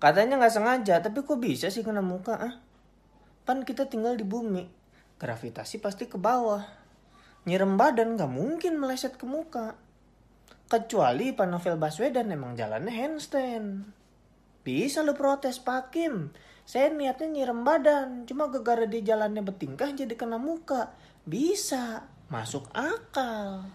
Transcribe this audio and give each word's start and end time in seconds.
Katanya 0.00 0.40
nggak 0.40 0.54
sengaja, 0.56 1.04
tapi 1.04 1.20
kok 1.20 1.36
bisa 1.36 1.68
sih 1.68 1.84
kena 1.84 2.00
muka? 2.00 2.40
Ah? 2.40 2.54
Pan 3.44 3.68
kita 3.68 3.84
tinggal 3.84 4.16
di 4.16 4.24
bumi, 4.24 4.64
gravitasi 5.20 5.76
pasti 5.76 6.08
ke 6.08 6.16
bawah. 6.16 6.64
Nyirem 7.44 7.76
badan 7.76 8.16
nggak 8.16 8.32
mungkin 8.32 8.80
meleset 8.80 9.20
ke 9.20 9.28
muka. 9.28 9.76
Kecuali 10.72 11.36
Pak 11.36 11.44
Novel 11.52 11.76
Baswedan 11.76 12.32
emang 12.32 12.56
jalannya 12.56 12.88
handstand. 12.88 13.92
Bisa 14.64 15.04
lu 15.04 15.12
protes 15.12 15.60
Pak 15.60 15.92
Kim. 15.92 16.32
Saya 16.64 16.88
niatnya 16.88 17.28
nyirem 17.28 17.60
badan, 17.60 18.24
cuma 18.24 18.48
gegara 18.48 18.88
di 18.88 19.04
jalannya 19.04 19.44
bertingkah 19.44 19.92
jadi 19.92 20.16
kena 20.16 20.40
muka. 20.40 20.96
Bisa, 21.28 22.08
masuk 22.32 22.72
akal. 22.72 23.68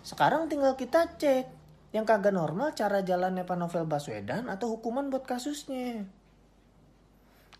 Sekarang 0.00 0.48
tinggal 0.48 0.72
kita 0.72 1.20
cek 1.20 1.63
yang 1.94 2.02
kagak 2.02 2.34
normal 2.34 2.74
cara 2.74 3.06
jalannya 3.06 3.46
Pak 3.46 3.54
Novel 3.54 3.86
Baswedan 3.86 4.50
atau 4.50 4.74
hukuman 4.74 5.14
buat 5.14 5.22
kasusnya. 5.22 6.02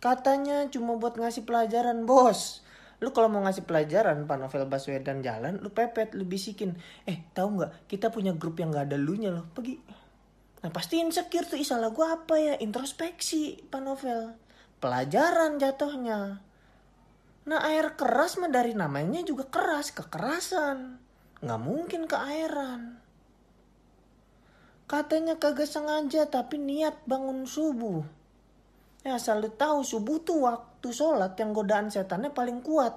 Katanya 0.03 0.67
cuma 0.75 0.99
buat 0.99 1.15
ngasih 1.15 1.47
pelajaran 1.47 2.03
bos. 2.03 2.67
Lu 2.99 3.15
kalau 3.15 3.31
mau 3.31 3.47
ngasih 3.47 3.63
pelajaran 3.63 4.27
Pak 4.27 4.39
Novel 4.43 4.67
Baswedan 4.67 5.23
jalan, 5.23 5.63
lu 5.63 5.71
pepet, 5.71 6.19
lu 6.19 6.27
bisikin. 6.27 6.75
Eh 7.07 7.23
tahu 7.31 7.63
nggak? 7.63 7.87
Kita 7.87 8.11
punya 8.11 8.35
grup 8.35 8.59
yang 8.59 8.75
nggak 8.75 8.91
ada 8.91 8.99
lu 8.99 9.15
nya 9.15 9.31
loh. 9.31 9.47
Pergi. 9.55 9.79
Nah 10.67 10.71
pasti 10.75 10.99
insecure 10.99 11.47
tuh 11.47 11.63
salah 11.63 11.95
gue 11.95 12.03
apa 12.03 12.35
ya? 12.35 12.55
Introspeksi 12.59 13.71
Pak 13.71 13.83
Novel. 13.87 14.35
Pelajaran 14.83 15.63
jatuhnya. 15.63 16.43
Nah 17.47 17.61
air 17.71 17.95
keras 17.95 18.35
mah 18.43 18.51
dari 18.51 18.75
namanya 18.75 19.23
juga 19.23 19.47
keras, 19.47 19.95
kekerasan. 19.95 20.99
Nggak 21.39 21.61
mungkin 21.63 22.03
keairan. 22.11 23.04
Katanya 24.85 25.41
kagak 25.41 25.65
sengaja 25.65 26.29
tapi 26.29 26.61
niat 26.61 27.09
bangun 27.09 27.49
subuh. 27.49 28.05
Ya 29.01 29.17
asal 29.17 29.41
lu 29.41 29.49
tahu 29.49 29.81
subuh 29.81 30.21
tuh 30.21 30.45
waktu 30.45 30.89
sholat 30.93 31.33
yang 31.41 31.57
godaan 31.57 31.89
setannya 31.89 32.29
paling 32.29 32.61
kuat. 32.61 32.93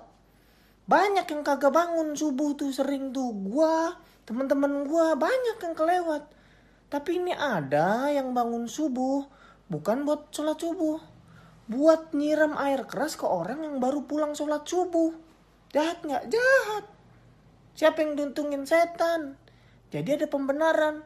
Banyak 0.87 1.27
yang 1.27 1.43
kagak 1.47 1.71
bangun 1.71 2.15
subuh 2.15 2.59
tuh 2.59 2.75
sering 2.75 3.15
tuh 3.15 3.31
gua, 3.31 3.95
teman-teman 4.27 4.83
gua 4.83 5.15
banyak 5.15 5.59
yang 5.63 5.75
kelewat. 5.75 6.27
Tapi 6.91 7.23
ini 7.23 7.31
ada 7.31 8.11
yang 8.11 8.35
bangun 8.35 8.67
subuh 8.67 9.23
bukan 9.71 10.03
buat 10.03 10.31
sholat 10.31 10.59
subuh. 10.59 10.99
Buat 11.71 12.15
nyiram 12.15 12.55
air 12.55 12.83
keras 12.87 13.19
ke 13.19 13.27
orang 13.27 13.63
yang 13.63 13.79
baru 13.79 14.03
pulang 14.07 14.35
sholat 14.35 14.63
subuh. 14.67 15.11
Jahat 15.71 16.03
nggak? 16.03 16.31
Jahat. 16.31 16.85
Siapa 17.75 18.03
yang 18.03 18.15
duntungin 18.15 18.63
setan? 18.63 19.35
Jadi 19.91 20.23
ada 20.23 20.27
pembenaran 20.27 21.03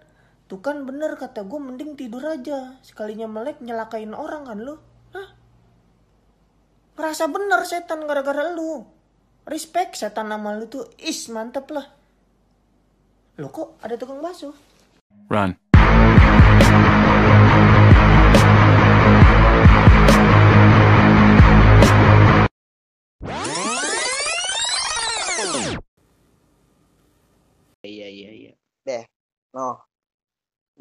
Tuh 0.51 0.59
kan 0.59 0.83
bener 0.83 1.15
kata 1.15 1.47
gue 1.47 1.59
mending 1.63 1.95
tidur 1.95 2.27
aja. 2.27 2.75
Sekalinya 2.83 3.23
melek 3.23 3.63
nyelakain 3.63 4.11
orang 4.11 4.43
kan 4.43 4.59
lu. 4.59 4.75
Hah? 5.15 5.31
Ngerasa 6.99 7.31
bener 7.31 7.63
setan 7.63 8.03
gara-gara 8.03 8.51
lu. 8.51 8.83
Respect 9.47 9.95
setan 9.95 10.27
nama 10.27 10.51
lu 10.51 10.67
tuh. 10.67 10.91
Is 10.99 11.31
mantep 11.31 11.71
lah. 11.71 11.87
Lo 13.39 13.47
kok 13.47 13.79
ada 13.79 13.95
tukang 13.95 14.19
bakso? 14.19 14.51
Run. 15.31 15.70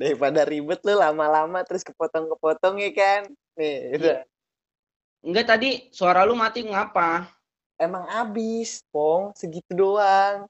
Daripada 0.01 0.49
ribet 0.49 0.81
lu 0.89 0.97
lama-lama 0.97 1.61
terus 1.69 1.85
kepotong-kepotong 1.85 2.81
ya 2.81 2.91
kan? 2.97 3.21
Nih 3.61 4.01
itu 4.01 4.09
iya. 4.09 4.25
enggak 5.21 5.47
tadi 5.53 5.93
suara 5.93 6.25
lu 6.25 6.33
mati 6.33 6.65
ngapa? 6.65 7.29
Emang 7.77 8.09
abis 8.09 8.81
pong. 8.89 9.37
Segitu 9.37 9.69
doang. 9.77 10.49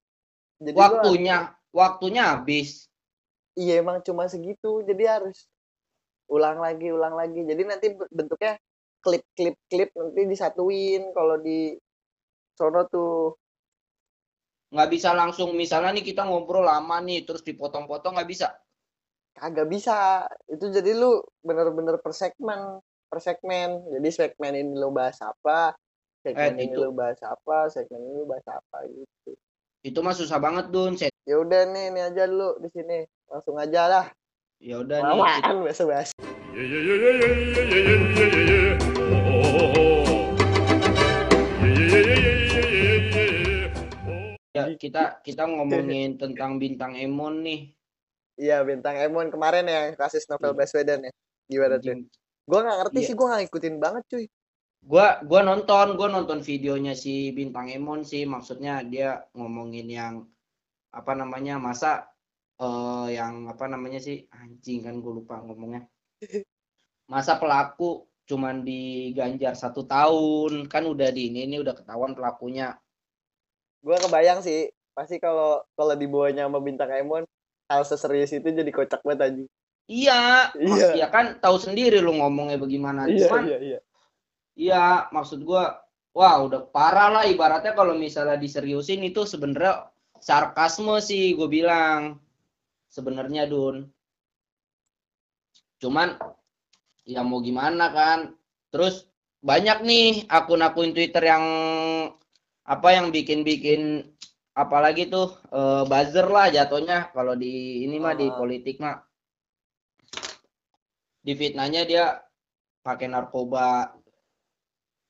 Jadi 0.63 0.79
waktunya 0.79 1.51
gua... 1.75 1.91
waktunya 1.99 2.31
habis. 2.31 2.87
Iya 3.59 3.83
emang 3.83 3.99
cuma 4.07 4.31
segitu. 4.31 4.87
Jadi 4.87 5.03
harus 5.11 5.51
ulang 6.31 6.63
lagi 6.63 6.95
ulang 6.95 7.19
lagi. 7.19 7.43
Jadi 7.43 7.63
nanti 7.67 7.87
bentuknya 8.07 8.55
klip 9.03 9.27
klip 9.35 9.59
klip 9.67 9.91
nanti 9.99 10.31
disatuin 10.31 11.11
kalau 11.11 11.43
di 11.43 11.75
sono 12.55 12.87
tuh. 12.87 13.35
Nggak 14.71 14.91
bisa 14.95 15.11
langsung 15.11 15.59
misalnya 15.59 15.91
nih 15.99 16.07
kita 16.07 16.23
ngobrol 16.23 16.63
lama 16.63 17.03
nih 17.03 17.27
terus 17.27 17.43
dipotong-potong 17.43 18.15
nggak 18.15 18.31
bisa 18.31 18.55
kagak 19.37 19.67
bisa 19.71 20.27
itu 20.51 20.71
jadi 20.71 20.95
lu 20.99 21.23
bener-bener 21.47 21.99
per 22.03 22.11
segmen 22.11 22.83
per 23.07 23.19
segmen 23.23 23.83
jadi 23.91 24.09
segmen 24.11 24.53
ini 24.59 24.73
lu 24.75 24.91
bahas 24.91 25.19
apa 25.23 25.75
segmen 26.23 26.59
eh, 26.59 26.67
ini 26.67 26.75
itu. 26.75 26.83
lu 26.83 26.91
bahas 26.91 27.21
apa 27.23 27.71
segmen 27.71 28.03
ini 28.03 28.13
lu 28.23 28.27
bahas 28.27 28.47
apa 28.51 28.87
gitu 28.91 29.39
itu 29.81 29.99
mah 30.05 30.13
susah 30.13 30.37
banget 30.37 30.69
dun 30.69 30.93
ya 31.25 31.37
udah 31.41 31.63
nih 31.73 31.95
ini 31.95 32.01
aja 32.05 32.29
dulu 32.29 32.61
di 32.61 32.69
sini 32.69 32.99
langsung 33.31 33.57
aja 33.57 33.83
lah 33.89 34.07
ya 34.61 34.83
udah 34.83 34.99
nih 35.01 35.17
kita... 35.41 35.55
bahasa 35.65 35.85
bahasa 35.89 36.13
ya 44.53 44.63
kita 44.77 45.25
kita 45.25 45.43
ngomongin 45.49 46.21
tentang 46.21 46.61
bintang 46.61 46.99
Emon 46.99 47.41
nih 47.41 47.73
Iya 48.41 48.65
bintang 48.65 48.97
Emon 48.97 49.29
kemarin 49.29 49.69
ya 49.69 49.93
kasus 50.01 50.25
novel 50.25 50.57
iya. 50.57 50.59
Baswedan 50.65 51.01
ya. 51.05 51.13
Gimana 51.45 51.77
tuh? 51.77 52.09
Gue 52.49 52.59
nggak 52.65 52.79
ngerti 52.81 52.99
iya. 53.05 53.07
sih, 53.07 53.15
gue 53.15 53.27
nggak 53.29 53.41
ngikutin 53.45 53.77
banget 53.77 54.05
cuy. 54.09 54.25
Gue 54.81 55.07
gua 55.29 55.41
nonton, 55.45 55.87
gue 55.93 56.09
nonton 56.09 56.41
videonya 56.41 56.97
si 56.97 57.37
bintang 57.37 57.69
Emon 57.69 58.01
sih, 58.01 58.25
maksudnya 58.25 58.81
dia 58.81 59.29
ngomongin 59.37 59.93
yang 59.93 60.15
apa 60.89 61.13
namanya 61.13 61.61
masa 61.61 62.09
uh, 62.57 63.13
yang 63.13 63.45
apa 63.53 63.69
namanya 63.69 64.01
sih 64.01 64.25
anjing 64.33 64.89
kan 64.89 64.97
gue 65.05 65.13
lupa 65.21 65.45
ngomongnya. 65.45 65.85
Masa 67.13 67.37
pelaku 67.37 68.09
cuman 68.25 68.63
diganjar 68.63 69.59
satu 69.59 69.85
tahun 69.85 70.71
kan 70.71 70.87
udah 70.87 71.11
di 71.11 71.29
ini 71.29 71.45
ini 71.45 71.61
udah 71.61 71.77
ketahuan 71.77 72.17
pelakunya. 72.17 72.73
Gue 73.85 74.01
kebayang 74.01 74.41
sih 74.41 74.73
pasti 74.97 75.21
kalau 75.21 75.61
kalau 75.77 75.93
dibawanya 75.93 76.49
sama 76.49 76.63
bintang 76.65 76.89
Emon 76.95 77.29
hal 77.71 77.87
seserius 77.87 78.35
itu 78.35 78.43
jadi 78.43 78.69
kocak 78.75 79.07
banget 79.07 79.21
aja. 79.31 79.45
Iya, 79.91 80.23
iya. 80.59 80.89
ya 81.03 81.07
kan 81.11 81.39
tahu 81.39 81.59
sendiri 81.59 82.03
lu 82.03 82.19
ngomongnya 82.19 82.59
bagaimana. 82.59 83.07
Iya, 83.07 83.27
Cuman, 83.31 83.43
iya, 83.47 83.59
iya. 83.59 83.79
Iya, 84.59 84.85
maksud 85.15 85.47
gua 85.47 85.79
wah 86.11 86.43
udah 86.43 86.67
parah 86.75 87.09
lah 87.11 87.25
ibaratnya 87.27 87.75
kalau 87.75 87.95
misalnya 87.95 88.35
diseriusin 88.35 89.07
itu 89.07 89.23
sebenarnya 89.23 89.87
sarkasme 90.19 90.99
sih 91.01 91.39
gue 91.39 91.49
bilang 91.49 92.19
sebenarnya 92.91 93.47
Dun. 93.47 93.89
Cuman 95.81 96.19
ya 97.07 97.23
mau 97.23 97.41
gimana 97.41 97.91
kan. 97.95 98.35
Terus 98.71 99.07
banyak 99.41 99.83
nih 99.83 100.07
akun-akun 100.29 100.93
Twitter 100.93 101.25
yang 101.25 101.45
apa 102.63 102.89
yang 102.95 103.11
bikin-bikin 103.11 104.07
apalagi 104.61 105.09
tuh 105.09 105.33
uh, 105.57 105.89
buzzer 105.89 106.29
lah 106.29 106.53
jatuhnya. 106.53 107.09
Kalau 107.17 107.33
di 107.33 107.85
ini 107.89 107.97
mah 107.97 108.13
di 108.13 108.29
ah. 108.29 108.37
politik 108.37 108.77
mah. 108.77 109.01
Di 111.21 111.33
fitnahnya 111.33 111.89
dia 111.89 112.21
pakai 112.85 113.09
narkoba. 113.09 113.97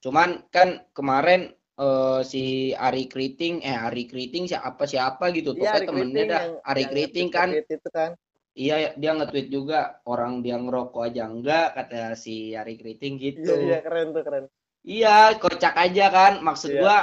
Cuman 0.01 0.47
kan 0.55 0.87
kemarin 0.95 1.51
uh, 1.79 2.23
si 2.23 2.71
Ari 2.73 3.11
Kriting 3.11 3.63
eh 3.67 3.75
Ari 3.75 4.07
Kriting 4.07 4.47
siapa 4.47 4.87
siapa 4.87 5.35
gitu. 5.35 5.55
Tuh 5.59 5.67
ya, 5.67 5.83
temennya 5.83 6.25
dah 6.31 6.43
Ari 6.71 6.87
Kriting 6.87 7.29
kan. 7.35 7.51
itu 7.51 7.91
kan. 7.91 8.15
Iya 8.51 8.99
dia 8.99 9.15
nge-tweet 9.15 9.47
juga 9.47 10.03
orang 10.11 10.43
dia 10.43 10.59
ngerokok 10.59 11.07
aja 11.07 11.31
enggak 11.31 11.67
kata 11.79 12.19
si 12.19 12.55
Ari 12.55 12.75
Kriting 12.79 13.19
gitu. 13.19 13.55
Iya, 13.55 13.67
iya 13.67 13.79
keren 13.83 14.11
tuh 14.11 14.23
keren. 14.27 14.45
Iya 14.83 15.17
kocak 15.39 15.75
aja 15.79 16.07
kan. 16.11 16.33
Maksud 16.43 16.71
iya. 16.75 16.81
gua 16.83 16.99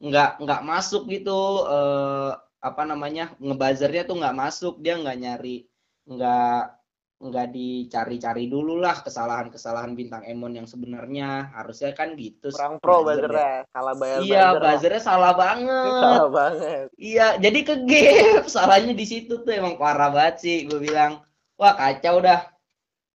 nggak 0.00 0.40
nggak 0.40 0.62
masuk 0.64 1.04
gitu 1.12 1.68
eh, 1.68 2.32
apa 2.60 2.82
namanya 2.88 3.32
ngebazernya 3.40 4.08
tuh 4.08 4.16
nggak 4.20 4.36
masuk 4.36 4.74
dia 4.80 4.96
nggak 4.96 5.18
nyari 5.20 5.68
nggak 6.08 6.80
nggak 7.20 7.52
dicari-cari 7.52 8.48
dulu 8.48 8.80
lah 8.80 8.96
kesalahan-kesalahan 9.04 9.92
bintang 9.92 10.24
Emon 10.24 10.56
yang 10.56 10.64
sebenarnya. 10.64 11.52
Harusnya 11.52 11.92
kan 11.92 12.16
gitu 12.16 12.48
kurang 12.48 12.80
pro 12.80 13.04
buzzernya 13.04 13.68
salah 13.68 13.92
bayar 13.92 14.18
iya 14.24 14.44
buzzernya. 14.56 15.02
salah 15.04 15.32
banget. 15.36 15.92
Salah 16.00 16.30
banget. 16.32 16.86
Iya 16.96 17.36
jadi 17.36 17.60
ke 17.60 17.74
game 17.84 18.48
salahnya 18.56 18.96
di 18.96 19.04
situ 19.04 19.44
tuh 19.44 19.52
emang 19.52 19.76
parah 19.76 20.08
banget 20.08 20.36
sih 20.40 20.56
gue 20.64 20.80
bilang. 20.80 21.20
Wah 21.60 21.76
kacau 21.76 22.24
dah. 22.24 22.48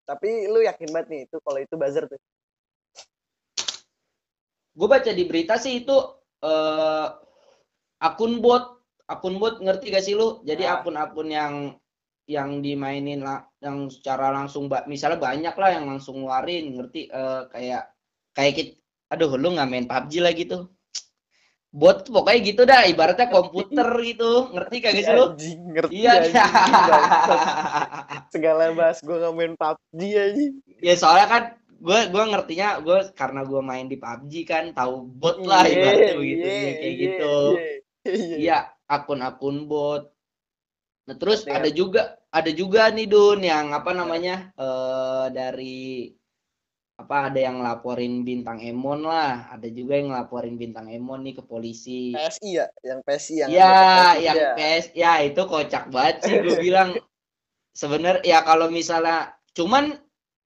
Tapi 0.05 0.53
lu 0.53 0.61
yakin 0.61 0.89
banget 0.93 1.07
nih 1.09 1.21
itu 1.25 1.41
kalau 1.41 1.57
itu 1.57 1.73
buzzer 1.73 2.05
tuh? 2.05 2.21
Gue 4.77 4.85
baca 4.85 5.09
di 5.09 5.23
berita 5.25 5.57
sih 5.57 5.81
itu 5.81 5.97
uh, 6.43 7.07
akun 8.01 8.43
bot. 8.43 8.81
Akun 9.05 9.37
bot 9.37 9.61
ngerti 9.61 9.93
gak 9.93 10.05
sih 10.05 10.17
lu? 10.17 10.41
Jadi 10.41 10.65
nah. 10.65 10.81
akun-akun 10.81 11.29
yang 11.29 11.53
yang 12.25 12.57
dimainin 12.65 13.21
lah 13.21 13.45
yang 13.61 13.85
secara 13.85 14.33
langsung 14.33 14.65
mbak 14.65 14.89
misalnya 14.89 15.21
banyak 15.21 15.53
lah 15.53 15.69
yang 15.77 15.85
langsung 15.85 16.25
ngeluarin 16.25 16.73
ngerti? 16.73 17.05
Eh, 17.13 17.41
kayak 17.53 17.83
kayak 18.33 18.53
kit 18.57 18.69
aduh 19.13 19.37
lu 19.37 19.53
nggak 19.53 19.69
main 19.69 19.85
PUBG 19.85 20.13
lah 20.25 20.33
gitu 20.33 20.73
bot 21.75 22.07
pokoknya 22.07 22.39
gitu 22.39 22.61
dah 22.63 22.87
ibaratnya 22.87 23.27
komputer 23.27 23.89
gitu. 23.99 24.47
Ngerti 24.55 24.75
kagak 24.79 25.03
sih 25.03 25.13
lu? 25.13 25.25
Ngerti 25.75 25.91
iya 25.91 26.11
anjing, 26.23 26.71
bangsat. 26.71 27.41
segala 28.31 28.63
bahas 28.71 28.97
gue 29.03 29.15
nggak 29.15 29.33
main 29.35 29.53
PUBG 29.59 30.01
aja 30.15 30.45
ya 30.79 30.93
soalnya 30.95 31.27
kan 31.27 31.43
gue 31.85 31.99
gue 32.09 32.23
ngertinya 32.33 32.81
gue 32.81 32.99
karena 33.13 33.45
gue 33.45 33.61
main 33.61 33.85
di 33.85 34.01
PUBG 34.01 34.33
kan 34.49 34.65
tahu 34.73 35.05
bot 35.05 35.37
lah 35.45 35.69
ibaratnya 35.69 36.17
begitu 36.17 36.47
ya, 36.49 36.71
kayak 36.81 36.95
gitu. 36.97 37.35
iya. 38.09 38.35
Iya 38.41 38.57
akun-akun 38.89 39.69
bot. 39.69 40.09
Nah 41.05 41.15
terus 41.21 41.45
Ngerti, 41.45 41.53
ada 41.53 41.69
juga 41.69 42.01
ada 42.33 42.49
juga 42.49 42.89
nih 42.89 43.05
Dun 43.05 43.45
yang 43.45 43.69
apa 43.77 43.93
namanya 43.93 44.49
eh 44.57 45.25
dari 45.29 46.09
apa 46.95 47.27
ada 47.29 47.39
yang 47.43 47.61
laporin 47.61 48.25
bintang 48.25 48.57
Emon 48.65 49.05
lah. 49.05 49.51
Ada 49.53 49.69
juga 49.69 49.99
yang 50.01 50.09
laporin 50.09 50.57
bintang 50.57 50.89
Emon 50.89 51.21
nih 51.21 51.37
ke 51.37 51.43
polisi. 51.45 52.15
PSI 52.17 52.49
ya? 52.57 52.65
Yang 52.81 52.99
PSI 53.05 53.33
yang 53.45 53.49
ya 53.53 53.73
yang 54.17 54.35
ya. 54.35 54.49
PS 54.57 54.85
ya 54.97 55.11
itu 55.21 55.41
kocak 55.45 55.93
banget 55.93 56.15
sih 56.25 56.33
gue 56.41 56.57
bilang. 56.65 56.97
Sebenarnya 57.75 58.23
ya 58.23 58.39
kalau 58.41 58.71
misalnya 58.71 59.35
cuman 59.51 60.04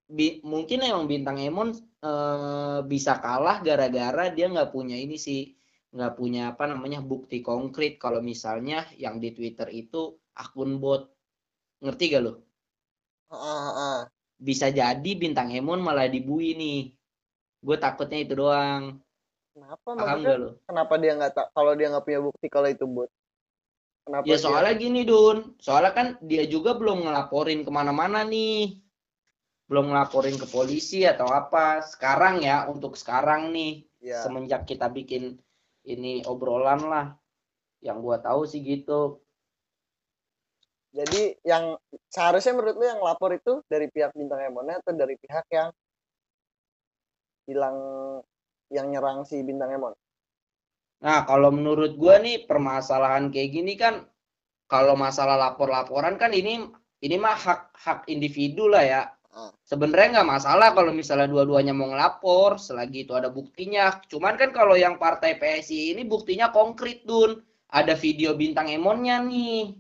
bi- 0.08 0.40
mungkin 0.44 0.80
emang 0.84 1.06
bintang 1.06 1.38
Emon 1.40 1.76
eh, 2.04 2.80
bisa 2.88 3.20
kalah 3.20 3.60
gara-gara 3.62 4.32
dia 4.32 4.48
nggak 4.48 4.72
punya 4.72 4.96
ini 4.96 5.20
sih 5.20 5.54
nggak 5.88 6.14
punya 6.20 6.52
apa 6.52 6.68
namanya 6.68 7.00
bukti 7.00 7.40
konkret 7.40 7.96
kalau 7.96 8.20
misalnya 8.20 8.84
yang 9.00 9.20
di 9.24 9.32
Twitter 9.32 9.68
itu 9.72 10.20
akun 10.36 10.80
bot. 10.84 11.12
Ngerti 11.78 12.04
gak 12.10 12.24
lo 12.26 12.34
bisa 14.38 14.70
jadi 14.70 15.12
bintang 15.18 15.50
Emon 15.54 15.82
malah 15.82 16.10
dibui 16.10 16.54
nih. 16.58 16.94
Gue 17.62 17.78
takutnya 17.78 18.22
itu 18.22 18.34
doang. 18.38 19.02
Kenapa? 19.54 19.88
Paham 19.98 20.22
gak 20.22 20.38
lo 20.38 20.50
kenapa 20.70 20.94
dia 21.02 21.12
nggak 21.18 21.34
tak 21.34 21.48
kalau 21.56 21.74
dia 21.74 21.90
nggak 21.90 22.06
punya 22.06 22.20
bukti 22.22 22.48
kalau 22.50 22.70
itu 22.70 22.86
bot? 22.86 23.10
Kenapa 24.06 24.24
Ya 24.24 24.38
dia- 24.38 24.44
soalnya 24.44 24.74
gini 24.78 25.02
Dun, 25.04 25.58
soalnya 25.60 25.92
kan 25.92 26.08
dia 26.24 26.44
juga 26.48 26.78
belum 26.78 27.04
ngelaporin 27.04 27.66
ke 27.66 27.72
mana-mana 27.74 28.24
nih, 28.24 28.80
belum 29.68 29.92
ngelaporin 29.92 30.40
ke 30.40 30.48
polisi 30.48 31.04
atau 31.04 31.28
apa. 31.28 31.84
Sekarang 31.84 32.40
ya, 32.42 32.66
untuk 32.72 32.96
sekarang 32.96 33.52
nih, 33.52 33.84
ya 34.00 34.24
semenjak 34.24 34.64
kita 34.64 34.88
bikin 34.88 35.38
ini 35.88 36.24
obrolan 36.28 36.82
lah, 36.88 37.08
yang 37.84 38.00
gua 38.00 38.20
tahu 38.20 38.48
sih 38.48 38.64
gitu. 38.64 39.22
jadi 40.98 41.38
yang 41.46 41.78
seharusnya 42.10 42.58
menurut 42.58 42.76
lu 42.80 42.86
yang 42.90 43.02
lapor 43.06 43.30
itu 43.36 43.62
dari 43.70 43.86
pihak 43.86 44.18
bintang 44.18 44.42
Emonnya 44.42 44.82
atau 44.82 44.98
dari 44.98 45.14
pihak 45.14 45.46
yang 45.54 45.70
bilang 47.46 47.78
yang 48.74 48.90
nyerang 48.90 49.22
si 49.24 49.40
bintang 49.46 49.72
Emon 49.78 49.94
Nah 50.98 51.30
kalau 51.30 51.54
menurut 51.54 51.94
gua 51.94 52.18
nih 52.18 52.50
permasalahan 52.50 53.30
kayak 53.30 53.54
gini 53.54 53.78
kan, 53.78 54.10
kalau 54.66 54.98
masalah 54.98 55.38
lapor-laporan 55.38 56.18
kan 56.18 56.34
ini 56.34 56.66
ini 57.06 57.16
mah 57.22 57.38
hak 57.38 57.62
hak 57.78 58.00
individu 58.10 58.66
lah 58.66 58.82
ya. 58.82 59.02
Ah. 59.38 59.54
Sebenarnya 59.70 60.18
nggak 60.18 60.32
masalah 60.34 60.74
kalau 60.74 60.90
misalnya 60.90 61.30
dua-duanya 61.30 61.70
mau 61.70 61.94
ngelapor 61.94 62.58
selagi 62.58 63.06
itu 63.06 63.14
ada 63.14 63.30
buktinya. 63.30 64.02
Cuman 64.10 64.34
kan 64.34 64.50
kalau 64.50 64.74
yang 64.74 64.98
partai 64.98 65.38
PSI 65.38 65.94
ini 65.94 66.02
buktinya 66.10 66.50
konkret 66.50 67.06
dun. 67.06 67.46
Ada 67.70 67.94
video 67.94 68.34
bintang 68.34 68.66
emonnya 68.74 69.22
nih. 69.22 69.78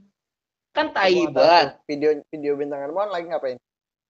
Kan 0.77 0.94
tai 0.94 1.18
Gua 1.18 1.25
nggak 1.25 1.33
tahu 1.33 1.42
banget. 1.42 1.68
tuh. 1.74 1.86
video 1.89 2.09
video 2.30 2.54
bintang 2.54 2.80
Emon 2.86 3.09
lagi 3.09 3.25
ngapain 3.33 3.57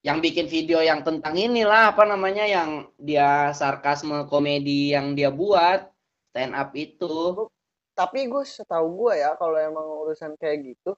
Yang 0.03 0.17
bikin 0.19 0.45
video 0.51 0.79
yang 0.83 0.99
tentang 1.07 1.39
inilah 1.39 1.95
apa 1.95 2.03
namanya 2.03 2.43
yang 2.43 2.91
dia 2.99 3.55
sarkasme 3.55 4.27
komedi 4.27 4.91
yang 4.91 5.15
dia 5.15 5.31
buat 5.31 5.87
stand 6.31 6.53
up 6.59 6.75
itu. 6.75 7.47
tapi 7.97 8.29
gue 8.29 8.45
setahu 8.45 8.93
gue 8.93 9.25
ya 9.25 9.33
kalau 9.41 9.57
emang 9.57 9.87
urusan 10.05 10.37
kayak 10.37 10.69
gitu 10.69 10.93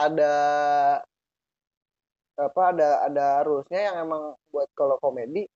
ada 0.00 0.32
apa 2.34 2.62
ada 2.74 2.88
ada 3.06 3.26
rulesnya 3.46 3.92
yang 3.92 3.96
emang 4.10 4.22
buat 4.50 4.66
kalau 4.74 4.98
komedi 4.98 5.46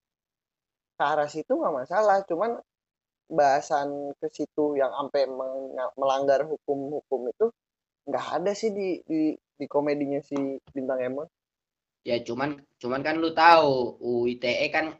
ke 0.99 1.03
arah 1.03 1.31
situ 1.31 1.55
nggak 1.55 1.75
masalah. 1.87 2.23
Cuman 2.27 2.59
bahasan 3.29 4.17
ke 4.19 4.29
situ 4.33 4.79
yang 4.79 4.91
sampai 4.95 5.29
melanggar 5.95 6.47
hukum-hukum 6.49 7.29
itu 7.29 7.47
nggak 8.09 8.27
ada 8.41 8.53
sih 8.57 8.73
di 8.73 9.03
di 9.05 9.37
di 9.37 9.67
komedinya 9.67 10.23
si 10.23 10.59
bintang 10.71 11.03
Emon. 11.03 11.29
Ya 12.07 12.17
cuman 12.23 12.57
cuman 12.79 13.01
kan 13.03 13.19
lu 13.21 13.35
tahu 13.35 13.99
UITE 14.01 14.71
kan 14.71 14.95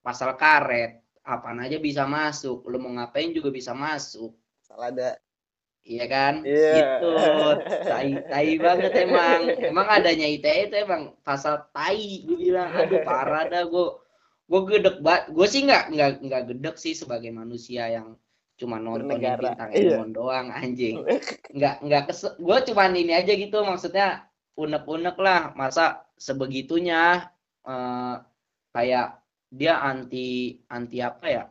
pasal 0.00 0.38
karet. 0.38 1.02
Apaan 1.24 1.64
aja 1.64 1.80
bisa 1.80 2.04
masuk? 2.04 2.68
Lu 2.68 2.76
mau 2.76 2.92
ngapain 2.92 3.32
juga 3.32 3.48
bisa 3.48 3.72
masuk. 3.72 4.36
Salah 4.60 4.92
ada 4.92 5.16
iya 5.84 6.04
kan? 6.08 6.34
Iya. 6.42 6.98
itu 7.00 7.10
tai 7.92 8.12
tai 8.26 8.52
banget 8.56 8.92
emang. 9.04 9.40
Emang 9.60 9.86
adanya 9.86 10.26
ITE 10.26 10.72
itu 10.72 10.76
emang 10.80 11.12
pasal 11.22 11.68
tai 11.70 12.24
gue 12.24 12.36
bilang. 12.40 12.72
Aduh 12.72 13.04
parah 13.04 13.44
dah 13.46 13.68
gue 13.68 13.86
gue 14.44 14.60
gedek 14.68 15.00
banget 15.00 15.24
gue 15.32 15.46
sih 15.48 15.62
nggak 15.64 15.84
nggak 15.92 16.10
nggak 16.24 16.42
gedek 16.52 16.76
sih 16.76 16.92
sebagai 16.96 17.32
manusia 17.32 17.88
yang 17.88 18.16
cuma 18.56 18.80
Bernegara. 18.80 19.52
bintang 19.52 19.70
Iya. 19.76 20.00
Emon 20.00 20.10
doang 20.16 20.48
anjing. 20.48 21.04
Nggak 21.52 21.76
nggak 21.84 22.02
kes 22.08 22.20
gue 22.40 22.58
cuman 22.72 22.92
ini 22.96 23.12
aja 23.12 23.32
gitu 23.36 23.60
maksudnya 23.60 24.24
unek-unek 24.56 25.16
lah. 25.20 25.52
Masa 25.52 26.08
sebegitunya 26.16 27.28
eh, 27.68 28.14
kayak 28.72 29.20
dia 29.52 29.84
anti 29.84 30.58
anti 30.72 30.98
apa 31.04 31.26
ya? 31.28 31.44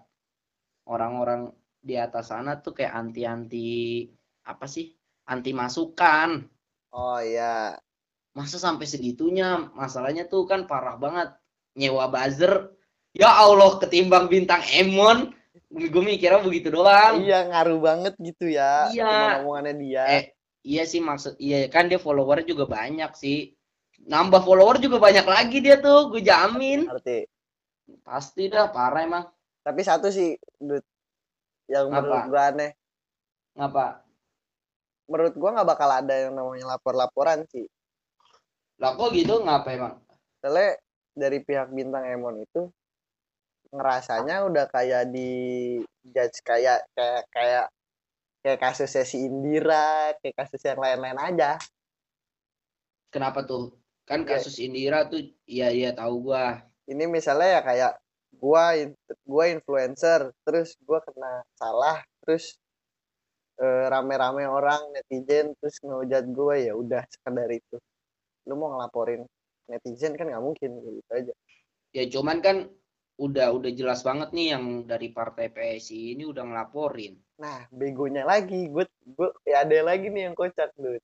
Orang-orang 0.84 1.54
di 1.84 2.00
atas 2.00 2.32
sana 2.32 2.64
tuh 2.64 2.72
kayak 2.76 2.96
anti 2.96 3.22
anti 3.28 3.68
apa 4.44 4.66
sih 4.68 4.92
anti 5.26 5.52
masukan 5.52 6.44
oh 6.92 7.20
iya 7.20 7.80
masa 8.34 8.58
sampai 8.58 8.84
segitunya 8.84 9.72
masalahnya 9.72 10.26
tuh 10.26 10.44
kan 10.44 10.66
parah 10.66 10.98
banget 10.98 11.32
nyewa 11.74 12.10
buzzer 12.10 12.74
ya 13.14 13.30
Allah 13.30 13.78
ketimbang 13.80 14.28
bintang 14.28 14.62
Emon 14.74 15.32
gue 15.70 16.04
mikirnya 16.04 16.42
begitu 16.42 16.70
doang 16.70 17.22
iya 17.22 17.46
ngaruh 17.50 17.80
banget 17.80 18.14
gitu 18.22 18.46
ya 18.50 18.90
Iya. 18.90 19.42
omongannya 19.42 19.74
dia 19.78 20.04
Eh, 20.06 20.24
iya 20.62 20.84
sih 20.86 21.02
maksud 21.02 21.38
iya 21.38 21.66
kan 21.70 21.90
dia 21.90 21.98
follower 21.98 22.46
juga 22.46 22.70
banyak 22.70 23.10
sih. 23.14 23.54
Nambah 24.04 24.44
follower 24.44 24.84
juga 24.84 25.00
banyak 25.00 25.24
lagi 25.24 25.64
dia 25.64 25.80
tuh, 25.80 26.12
gue 26.12 26.20
jamin. 26.20 26.92
arti 26.92 27.24
Pasti 28.04 28.52
dah 28.52 28.68
parah 28.68 29.02
emang. 29.02 29.26
tapi 29.64 29.80
satu 29.80 30.12
sih 30.12 30.36
Dut, 30.60 30.84
yang 31.72 31.88
menurut 31.88 32.12
Apa? 32.12 32.28
gua 32.28 32.42
aneh 32.52 32.72
Ngapa? 33.56 34.03
Menurut 35.14 35.38
gua 35.38 35.54
nggak 35.54 35.70
bakal 35.70 35.90
ada 35.94 36.16
yang 36.26 36.34
namanya 36.34 36.74
lapor-laporan 36.74 37.46
sih 37.54 37.70
Lah 38.82 38.98
kok 38.98 39.14
gitu 39.14 39.38
ngapa 39.46 39.70
emang? 39.78 39.96
soalnya 40.42 40.76
dari 41.14 41.40
pihak 41.40 41.70
bintang 41.70 42.10
Emon 42.10 42.42
itu 42.42 42.68
ngerasanya 43.70 44.50
udah 44.50 44.66
kayak 44.68 45.14
di 45.14 45.30
judge 46.04 46.42
kayak 46.42 46.82
kayak 46.92 47.24
kayak 47.30 47.66
kayak 48.42 48.60
kasusnya 48.60 49.06
si 49.06 49.24
Indira 49.24 50.12
kayak 50.20 50.36
kasus 50.36 50.62
yang 50.66 50.82
lain-lain 50.82 51.16
aja 51.16 51.62
Kenapa 53.14 53.46
tuh? 53.46 53.78
Kan 54.04 54.26
Ya. 54.26 54.36
kasus 54.36 54.58
Indira 54.58 55.06
tuh 55.06 55.22
iya 55.46 55.70
iya 55.70 55.94
tahu 55.94 56.34
gua. 56.34 56.66
ini 56.84 57.08
misalnya 57.08 57.56
ya 57.56 57.62
kayak 57.64 57.92
gua 58.36 58.74
gua 59.24 59.46
influencer 59.48 60.34
terus 60.44 60.76
gua 60.84 61.00
kena 61.00 61.46
salah 61.56 62.04
terus 62.26 62.60
rame-rame 63.62 64.44
orang 64.50 64.82
netizen 64.94 65.54
terus 65.62 65.78
ngehujat 65.86 66.26
gua 66.34 66.58
ya 66.58 66.74
udah 66.74 67.06
sekedar 67.10 67.50
itu 67.54 67.78
lu 68.50 68.54
mau 68.58 68.74
ngelaporin 68.76 69.24
netizen 69.70 70.18
kan 70.18 70.28
nggak 70.28 70.44
mungkin 70.44 70.70
gitu 70.82 71.12
aja 71.14 71.34
Ya 71.94 72.10
cuman 72.10 72.42
kan 72.42 72.74
udah 73.22 73.54
udah 73.54 73.70
jelas 73.78 74.02
banget 74.02 74.34
nih 74.34 74.58
yang 74.58 74.90
dari 74.90 75.14
partai 75.14 75.54
PSI 75.54 76.18
ini 76.18 76.26
udah 76.26 76.42
ngelaporin. 76.42 77.14
nah 77.38 77.70
begonya 77.70 78.26
lagi 78.26 78.66
gue 78.74 78.90
gue 79.06 79.30
ya 79.46 79.62
ada 79.62 79.78
lagi 79.86 80.10
nih 80.10 80.26
yang 80.30 80.36
kocak 80.38 80.74
dude 80.74 80.98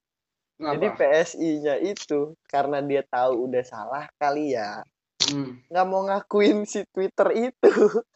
jadi? 0.60 0.88
PSI-nya 0.98 1.76
itu 1.80 2.34
karena 2.50 2.82
dia 2.82 3.06
tahu 3.06 3.46
udah 3.48 3.64
salah 3.64 4.06
kali 4.18 4.58
ya 4.58 4.82
Hmm. 5.30 5.60
nggak 5.68 5.86
mau 5.92 6.08
ngakuin 6.08 6.64
si 6.64 6.88
Twitter 6.96 7.52
itu 7.52 7.70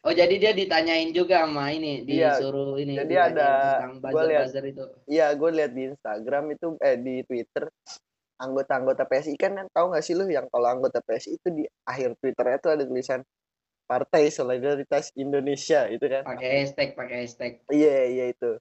Oh 0.00 0.12
jadi 0.12 0.30
dia 0.34 0.52
ditanyain 0.52 1.10
juga 1.10 1.42
sama 1.42 1.68
ini, 1.70 2.02
Iya, 2.02 2.38
disuruh 2.38 2.78
ini. 2.78 2.94
jadi 2.94 3.14
ada- 3.28 3.82
tentang 3.90 4.14
gua 4.14 4.22
lihat- 4.24 4.54
itu. 4.54 4.84
Iya, 5.04 5.26
gue 5.32 5.50
lihat 5.52 5.72
di 5.72 5.82
Instagram 5.86 6.44
itu 6.50 6.66
eh 6.78 6.96
di 6.96 7.14
Twitter 7.22 7.66
anggota-anggota 8.36 9.02
PSI 9.04 9.34
kan 9.34 9.52
yang 9.56 9.68
tahu 9.68 9.90
nggak 9.90 10.00
sih 10.00 10.14
lu 10.14 10.24
yang 10.26 10.46
kalau 10.46 10.70
anggota 10.70 11.02
PSI 11.02 11.34
itu 11.34 11.48
di 11.50 11.64
akhir 11.84 12.14
Twitternya 12.16 12.58
tuh 12.58 12.70
ada 12.70 12.84
tulisan 12.84 13.26
Partai 13.84 14.28
Solidaritas 14.28 15.10
Indonesia 15.14 15.88
itu 15.88 16.04
kan. 16.04 16.22
Pakai 16.22 16.62
hashtag, 16.62 16.88
pakai 16.94 17.16
hashtag. 17.20 17.52
Iya, 17.68 17.96
iya 18.06 18.24
itu. 18.28 18.54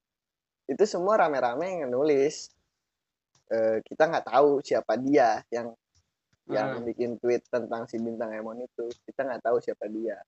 itu 0.68 0.84
semua 0.84 1.16
rame-rame 1.18 1.80
yang 1.80 1.90
nulis 1.90 2.52
Eh, 3.48 3.80
kita 3.82 4.04
nggak 4.04 4.28
tahu 4.28 4.60
siapa 4.60 5.00
dia 5.00 5.40
yang 5.48 5.72
yang 6.46 6.68
Hmm. 6.74 6.84
bikin 6.84 7.16
tweet 7.16 7.40
tentang 7.48 7.88
si 7.88 7.96
bintang 7.96 8.28
Emon 8.30 8.60
itu 8.60 8.84
kita 9.06 9.24
nggak 9.24 9.40
tahu 9.40 9.56
siapa 9.58 9.88
dia 9.88 10.20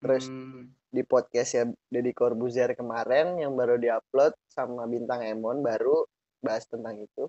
terus 0.00 0.26
Hmm. 0.32 0.72
di 0.90 1.04
podcast 1.04 1.50
ya 1.54 1.64
Deddy 1.92 2.16
Corbuzier 2.16 2.72
kemarin 2.74 3.36
yang 3.38 3.52
baru 3.54 3.76
diupload 3.76 4.32
sama 4.50 4.88
bintang 4.88 5.22
Emon 5.22 5.60
baru 5.62 6.08
bahas 6.40 6.64
tentang 6.66 6.98
itu 6.98 7.28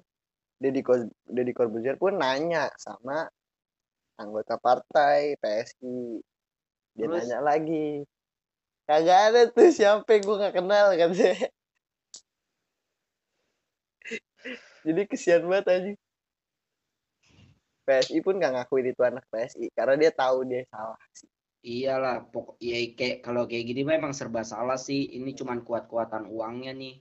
Deddy 0.57 0.81
Deddy 1.27 1.53
Corbuzier 1.53 1.99
pun 1.99 2.15
nanya 2.17 2.71
sama 2.79 3.27
anggota 4.17 4.55
partai 4.55 5.35
PSI 5.37 6.23
dia 6.95 7.05
Terus? 7.07 7.27
nanya 7.27 7.39
lagi 7.43 8.07
kagak 8.87 9.19
ada 9.31 9.41
tuh 9.51 9.69
siapa 9.71 10.07
gue 10.07 10.35
nggak 10.41 10.55
kenal 10.55 10.95
kan 10.95 11.11
jadi 14.85 15.01
kesian 15.05 15.45
banget 15.45 15.67
aja 15.69 15.91
PSI 17.85 18.17
pun 18.23 18.39
nggak 18.39 18.53
ngakuin 18.57 18.93
itu 18.93 19.01
anak 19.03 19.25
PSI 19.29 19.67
karena 19.75 19.95
dia 19.99 20.11
tahu 20.13 20.47
dia 20.47 20.63
salah 20.71 20.97
Iyalah, 21.61 22.25
pok 22.33 22.57
ya 22.57 22.73
kayak 22.97 23.21
kalau 23.21 23.45
kayak 23.45 23.69
gini 23.69 23.85
mah 23.85 23.93
emang 23.93 24.17
serba 24.17 24.41
salah 24.41 24.81
sih. 24.81 25.13
Ini 25.13 25.37
cuman 25.37 25.61
kuat-kuatan 25.61 26.25
uangnya 26.25 26.73
nih. 26.73 26.97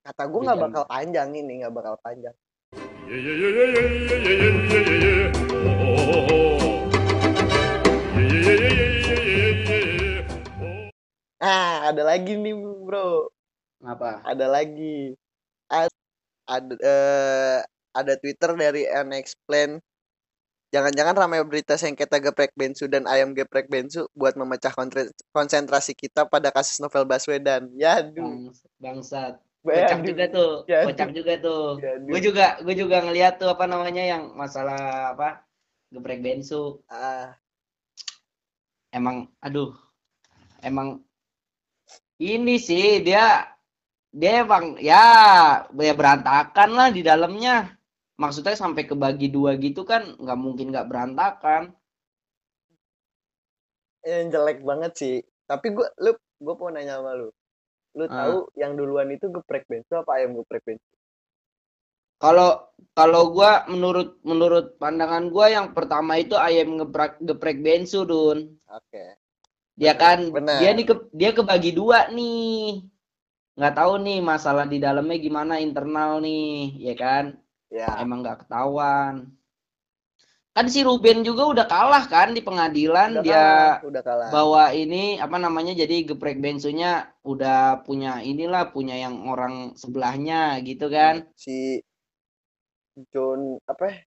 Kata 0.00 0.24
gue 0.24 0.40
nggak 0.40 0.56
bakal 0.56 0.84
panjang 0.88 1.36
ini, 1.36 1.60
nggak 1.60 1.74
bakal 1.76 2.00
panjang. 2.00 2.32
Ah, 11.44 11.92
ada 11.92 12.02
lagi 12.08 12.40
nih, 12.40 12.56
Bro. 12.56 13.28
Apa? 13.84 14.24
Ada 14.24 14.48
lagi. 14.48 15.12
Ada, 15.68 15.92
ada, 16.48 16.72
eh, 16.80 17.58
ada 17.92 18.12
Twitter 18.16 18.56
dari 18.56 18.88
Unexplained 18.88 19.84
jangan-jangan 20.74 21.14
ramai 21.14 21.38
berita 21.46 21.78
sengketa 21.78 22.18
geprek 22.18 22.50
bensu 22.58 22.90
dan 22.90 23.06
ayam 23.06 23.30
geprek 23.30 23.70
bensu 23.70 24.10
buat 24.18 24.34
memecah 24.34 24.74
konsentrasi 25.30 25.94
kita 25.94 26.26
pada 26.26 26.50
kasus 26.50 26.82
novel 26.82 27.06
Baswedan 27.06 27.70
ya 27.78 28.02
aduh 28.02 28.50
Bangs- 28.50 28.66
bangsat. 28.82 29.34
Ya, 29.64 29.88
Kocak 29.88 29.96
aduh. 29.96 30.04
juga 30.12 30.24
tuh. 30.28 30.52
Ya, 30.68 30.78
Kocak 30.84 31.10
juga 31.16 31.32
tuh. 31.40 31.64
Ya. 31.80 31.92
Gue 31.96 32.20
juga 32.20 32.46
gue 32.60 32.74
juga 32.76 32.96
ngeliat 33.00 33.40
tuh 33.40 33.48
apa 33.48 33.64
namanya 33.64 34.04
yang 34.04 34.22
masalah 34.36 35.16
apa? 35.16 35.40
Geprek 35.88 36.20
bensu. 36.20 36.84
ah 36.92 37.32
Emang 38.92 39.32
aduh. 39.40 39.72
Emang 40.60 41.00
ini 42.20 42.60
sih 42.60 43.00
dia 43.00 43.48
dia 44.12 44.44
emang 44.44 44.76
ya 44.78 45.00
ya 45.66 45.94
berantakan 45.96 46.70
lah 46.76 46.88
di 46.92 47.00
dalamnya. 47.00 47.72
Maksudnya 48.22 48.54
sampai 48.62 48.82
kebagi 48.90 49.28
dua 49.36 49.50
gitu 49.64 49.82
kan 49.90 50.02
nggak 50.22 50.38
mungkin 50.44 50.66
nggak 50.72 50.88
berantakan. 50.90 51.62
yang 54.10 54.26
jelek 54.32 54.58
banget 54.68 54.92
sih 55.00 55.14
tapi 55.50 55.66
gue 55.76 55.86
lu 56.04 56.12
gue 56.44 56.54
mau 56.60 56.70
nanya 56.72 57.00
sama 57.00 57.12
lu 57.20 57.28
lu 57.98 58.04
Ah. 58.08 58.16
tahu 58.20 58.36
yang 58.60 58.72
duluan 58.78 59.08
itu 59.16 59.26
geprek 59.34 59.64
bensu 59.70 59.92
apa 59.96 60.10
ayam 60.18 60.30
geprek 60.40 60.62
bensu 60.66 60.92
Kalau 62.22 62.50
kalau 62.98 63.22
gua 63.36 63.50
menurut 63.72 64.08
menurut 64.30 64.66
pandangan 64.82 65.24
gua 65.34 65.46
yang 65.56 65.66
pertama 65.76 66.12
itu 66.22 66.34
ayam 66.48 66.68
geprek 66.80 67.12
geprek 67.28 67.58
bensu 67.64 68.00
Dun. 68.10 68.38
oke 68.68 69.04
Dia 69.80 69.94
Benar, 69.94 70.02
kan 70.02 70.18
benar. 70.34 70.58
dia 70.60 70.70
nih 70.76 70.86
ke, 70.90 70.94
dia 71.18 71.30
kebagi 71.34 71.70
dua 71.78 71.98
nih. 72.16 72.86
Nggak 73.58 73.74
tahu 73.78 73.92
nih 74.06 74.18
masalah 74.22 74.64
di 74.72 74.78
dalamnya 74.82 75.16
gimana 75.26 75.54
internal 75.66 76.10
nih, 76.22 76.74
ya 76.86 76.94
kan? 77.02 77.24
Ya 77.74 77.98
Emang 77.98 78.22
nggak 78.22 78.46
ketahuan. 78.46 79.34
Kan 80.54 80.70
si 80.70 80.86
Ruben 80.86 81.26
juga 81.26 81.50
udah 81.50 81.66
kalah 81.66 82.06
kan 82.06 82.30
di 82.30 82.38
pengadilan 82.38 83.18
udah 83.18 83.24
dia 83.26 83.34
kalah, 83.34 83.78
udah 83.90 84.02
kalah 84.06 84.28
bawa 84.30 84.64
ini 84.70 85.18
apa 85.18 85.34
namanya 85.34 85.74
jadi 85.74 86.14
geprek 86.14 86.38
bensunya 86.38 87.10
udah 87.26 87.82
punya 87.82 88.22
inilah 88.22 88.70
punya 88.70 88.94
yang 88.94 89.26
orang 89.26 89.74
sebelahnya 89.74 90.62
gitu 90.62 90.86
kan. 90.86 91.26
si 91.34 91.82
John 93.10 93.58
apa 93.66 94.06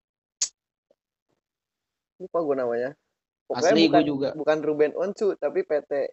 lupa 2.19 2.39
gue 2.43 2.55
namanya 2.59 2.91
pokoknya 3.47 3.71
Asli 3.71 3.83
bukan 3.87 3.95
gue 4.03 4.03
juga. 4.03 4.29
bukan 4.35 4.57
Ruben 4.59 4.91
Onsu 4.99 5.39
tapi 5.39 5.63
PT 5.63 6.11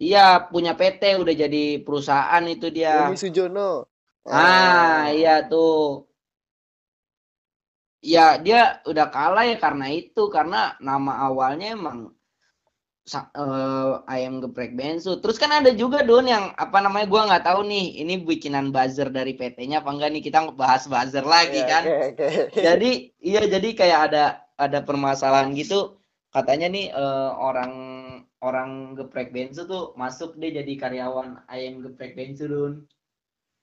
Iya, 0.00 0.48
punya 0.48 0.72
PT 0.72 1.20
udah 1.20 1.34
jadi 1.36 1.84
perusahaan 1.84 2.40
itu 2.48 2.72
dia. 2.72 3.04
Yoni 3.04 3.20
Sujono 3.20 3.84
Ah, 4.24 5.12
iya 5.12 5.44
tuh. 5.44 6.08
Ya, 8.00 8.40
dia 8.40 8.80
udah 8.88 9.06
kalah 9.12 9.44
ya 9.44 9.60
karena 9.60 9.92
itu, 9.92 10.32
karena 10.32 10.72
nama 10.80 11.20
awalnya 11.28 11.76
emang 11.76 12.16
eh, 13.10 13.92
ayam 14.08 14.40
geprek 14.40 14.72
bensu. 14.78 15.18
Terus 15.20 15.36
kan 15.36 15.50
ada 15.52 15.70
juga 15.74 16.00
Don 16.06 16.24
yang 16.24 16.54
apa 16.56 16.78
namanya 16.80 17.06
gua 17.10 17.26
nggak 17.28 17.44
tahu 17.48 17.60
nih, 17.66 18.00
ini 18.00 18.14
bikinan 18.24 18.70
buzzer 18.72 19.08
dari 19.12 19.34
PT-nya 19.36 19.82
apa 19.82 19.90
enggak 19.92 20.10
nih 20.14 20.22
kita 20.24 20.38
bahas 20.54 20.86
buzzer 20.88 21.24
lagi 21.26 21.60
Iya, 21.60 21.68
kan. 21.68 21.82
oke, 21.84 21.96
oke. 22.16 22.26
Jadi 22.56 22.90
iya 23.20 23.42
jadi 23.44 23.68
kayak 23.76 24.00
ada 24.12 24.24
ada 24.56 24.78
permasalahan 24.84 25.52
gitu. 25.58 25.98
Katanya 26.30 26.70
nih 26.70 26.86
eh, 26.94 27.30
orang 27.36 27.72
orang 28.40 28.96
geprek 28.96 29.34
bensu 29.34 29.66
tuh 29.68 29.92
masuk 30.00 30.38
dia 30.40 30.62
jadi 30.62 30.72
karyawan 30.78 31.44
ayam 31.52 31.82
geprek 31.84 32.14
bensu 32.16 32.46
Dun. 32.48 32.72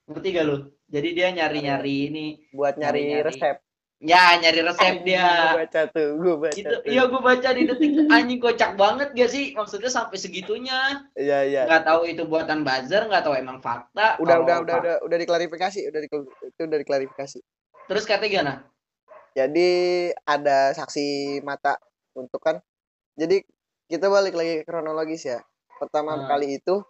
Ngerti 0.08 0.28
gak 0.36 0.46
lu? 0.48 0.58
Jadi 0.88 1.08
dia 1.18 1.28
nyari-nyari 1.36 1.96
ini. 2.12 2.26
buat 2.56 2.76
nyari 2.80 3.12
Nyari-nyari. 3.12 3.28
resep 3.28 3.58
Ya 3.98 4.38
nyari 4.38 4.62
resep 4.62 5.02
gue 5.02 5.10
dia. 5.10 5.58
baca 5.58 5.82
tuh 5.90 6.08
gue 6.22 6.36
baca 6.38 6.54
Itu 6.54 6.70
tuh 6.70 6.82
iya 6.86 7.04
gue 7.10 7.18
baca 7.18 7.50
di 7.50 7.62
detik 7.66 7.92
anjing 8.14 8.38
kocak 8.38 8.78
banget 8.78 9.10
gak 9.18 9.30
sih? 9.34 9.58
Maksudnya 9.58 9.90
sampai 9.90 10.18
segitunya. 10.22 11.02
iya 11.18 11.42
iya 11.42 11.62
Nggak 11.66 11.84
tahu 11.84 12.02
itu 12.06 12.22
buatan 12.30 12.62
buzzer, 12.62 13.10
nggak 13.10 13.24
tahu 13.26 13.34
emang 13.34 13.58
fakta. 13.58 14.22
udah 14.22 14.38
udah 14.38 14.56
udah 14.62 14.76
udah 14.78 14.96
udah 15.02 15.18
diklarifikasi 15.18 15.90
udah 15.90 16.00
di, 16.06 16.10
itu 16.14 16.62
udah 16.62 16.80
diklarifikasi 16.80 17.40
Terus 17.88 18.04
katanya 18.06 18.30
gimana? 18.30 18.54
jadi 19.34 19.70
ada 20.26 20.74
saksi 20.74 21.40
mata 21.46 21.78
untuk 22.18 22.42
kan 22.42 22.58
jadi 23.14 23.46
kita 23.86 24.10
balik 24.10 24.34
lagi 24.34 24.62
ke 24.62 24.64
kronologis 24.66 25.26
ya 25.26 25.42
pertama 25.78 26.18
Hmm. 26.18 26.26
kali 26.26 26.58
itu 26.58 26.82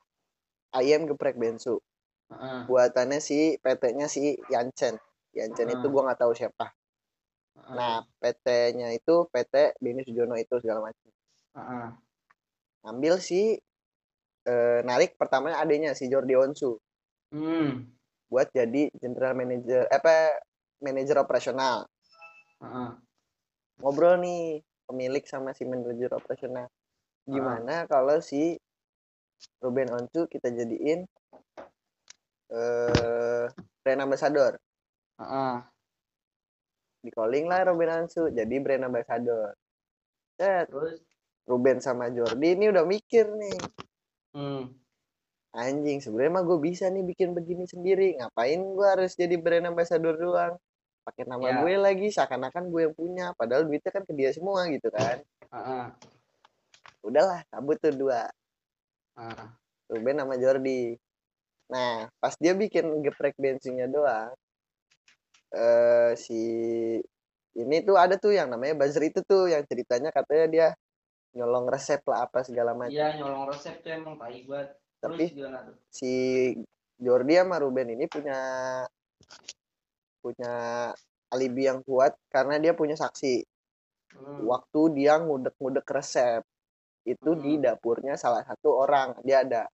ayam 0.71 1.03
geprek 1.07 1.35
bensu 1.35 1.83
Heeh, 2.31 2.67
buatannya 2.67 3.19
si 3.19 3.59
PT-nya 3.59 4.07
si 4.07 4.35
Yanchen 4.47 4.95
Yanchen 5.35 5.67
itu 5.71 5.87
Hmm. 5.87 5.91
gua 5.91 6.01
nggak 6.07 6.23
tahu 6.23 6.31
siapa 6.31 6.71
nah 7.73 8.05
PT-nya 8.21 8.93
itu 8.93 9.25
PT 9.33 9.77
Beni 9.81 10.01
Sujono 10.05 10.37
itu 10.37 10.55
segala 10.61 10.89
macam. 10.89 11.09
Heeh. 11.57 11.87
ambil 12.87 13.19
si 13.19 13.57
eh, 14.47 14.79
narik 14.85 15.19
pertamanya 15.19 15.59
adanya 15.59 15.91
si 15.97 16.07
Jordi 16.07 16.37
Onsu. 16.37 16.79
Hmm, 17.33 17.83
buat 18.31 18.47
jadi 18.55 18.87
general 18.95 19.35
manager 19.35 19.83
eh, 19.91 19.99
apa 19.99 20.39
manajer 20.79 21.17
operasional. 21.19 21.89
Heeh. 22.63 22.89
ngobrol 23.77 24.17
nih 24.17 24.65
pemilik 24.89 25.21
sama 25.27 25.51
si 25.53 25.67
manajer 25.67 26.09
operasional. 26.15 26.71
Gimana 27.27 27.83
kalau 27.91 28.23
si 28.23 28.55
Ruben 29.59 29.91
Onsu 29.91 30.25
kita 30.31 30.49
jadiin 30.49 31.03
eh 32.47 33.45
brand 33.83 34.01
ambassador 34.07 34.55
Heeh. 35.19 35.55
Di 37.07 37.11
calling 37.15 37.47
lah 37.47 37.63
Ruben 37.63 37.87
Onsu 38.03 38.27
jadi 38.35 38.55
brand 38.59 38.83
ambassador. 38.91 39.55
Set, 40.35 40.67
Terus? 40.67 40.99
Ruben 41.47 41.79
sama 41.79 42.11
Jordi 42.11 42.59
ini 42.59 42.67
udah 42.67 42.83
mikir 42.83 43.31
nih. 43.31 43.59
Hmm. 44.35 44.75
anjing 45.57 46.03
sebenarnya 46.03 46.37
mah 46.37 46.43
gue 46.45 46.59
bisa 46.61 46.85
nih 46.91 47.01
bikin 47.01 47.31
begini 47.33 47.65
sendiri. 47.65 48.19
Ngapain 48.19 48.59
gue 48.61 48.87
harus 48.93 49.15
jadi 49.17 49.39
brand 49.39 49.71
ambassador 49.73 50.13
doang? 50.19 50.59
Pakai 51.07 51.23
nama 51.25 51.41
Ya. 51.49 51.63
gue 51.63 51.73
lagi 51.79 52.11
seakan-akan 52.13 52.67
gue 52.69 52.91
yang 52.91 52.93
punya. 52.93 53.25
Padahal 53.33 53.65
duitnya 53.65 53.89
kan 53.89 54.03
ke 54.05 54.13
dia 54.13 54.29
semua 54.35 54.67
gitu 54.67 54.91
kan. 54.91 55.23
Heeh. 55.55 55.85
udahlah 57.01 57.39
cabut 57.47 57.79
tuh 57.79 57.95
dua. 57.95 58.27
Heeh. 59.15 59.47
Ruben 59.89 60.19
sama 60.19 60.35
Jordi. 60.35 60.99
Nah 61.71 62.11
pas 62.19 62.35
dia 62.37 62.51
bikin 62.53 63.01
geprek 63.01 63.33
bensinnya 63.39 63.87
doang 63.87 64.35
eh 65.47 66.11
si 66.15 66.41
ini 67.57 67.77
tuh 67.81 67.95
ada 67.95 68.19
tuh 68.19 68.35
yang 68.35 68.51
namanya 68.51 68.77
buzzer 68.77 69.01
itu 69.01 69.23
tuh 69.23 69.47
yang 69.49 69.63
ceritanya 69.65 70.11
katanya 70.11 70.45
dia 70.47 70.67
nyolong 71.33 71.65
resep 71.67 72.01
lah 72.05 72.25
apa 72.25 72.43
segala 72.43 72.73
macam 72.73 72.93
Iya 72.93 73.17
nyolong 73.17 73.47
resep 73.49 73.79
tuh 73.81 73.91
emang 73.93 74.17
tai 74.17 74.41
banget. 74.45 74.75
Terus 74.97 75.17
Tapi- 75.29 75.29
si 75.93 76.13
Jordi 76.97 77.37
sama 77.37 77.61
Ruben 77.61 77.93
ini 77.93 78.05
punya 78.09 78.39
punya 80.17 80.53
alibi 81.29 81.69
yang 81.69 81.85
kuat 81.85 82.17
karena 82.27 82.57
dia 82.57 82.73
punya 82.73 82.97
saksi 82.97 83.45
Hmm. 84.07 84.47
waktu 84.49 84.97
dia 84.97 85.19
ngudek-ngudek 85.21 85.85
resep 85.93 86.41
itu 87.05 87.29
di 87.37 87.59
Hmm. 87.59 87.63
dapurnya 87.63 88.17
salah 88.17 88.41
satu 88.41 88.73
orang 88.73 89.13
dia 89.21 89.43
ada 89.45 89.67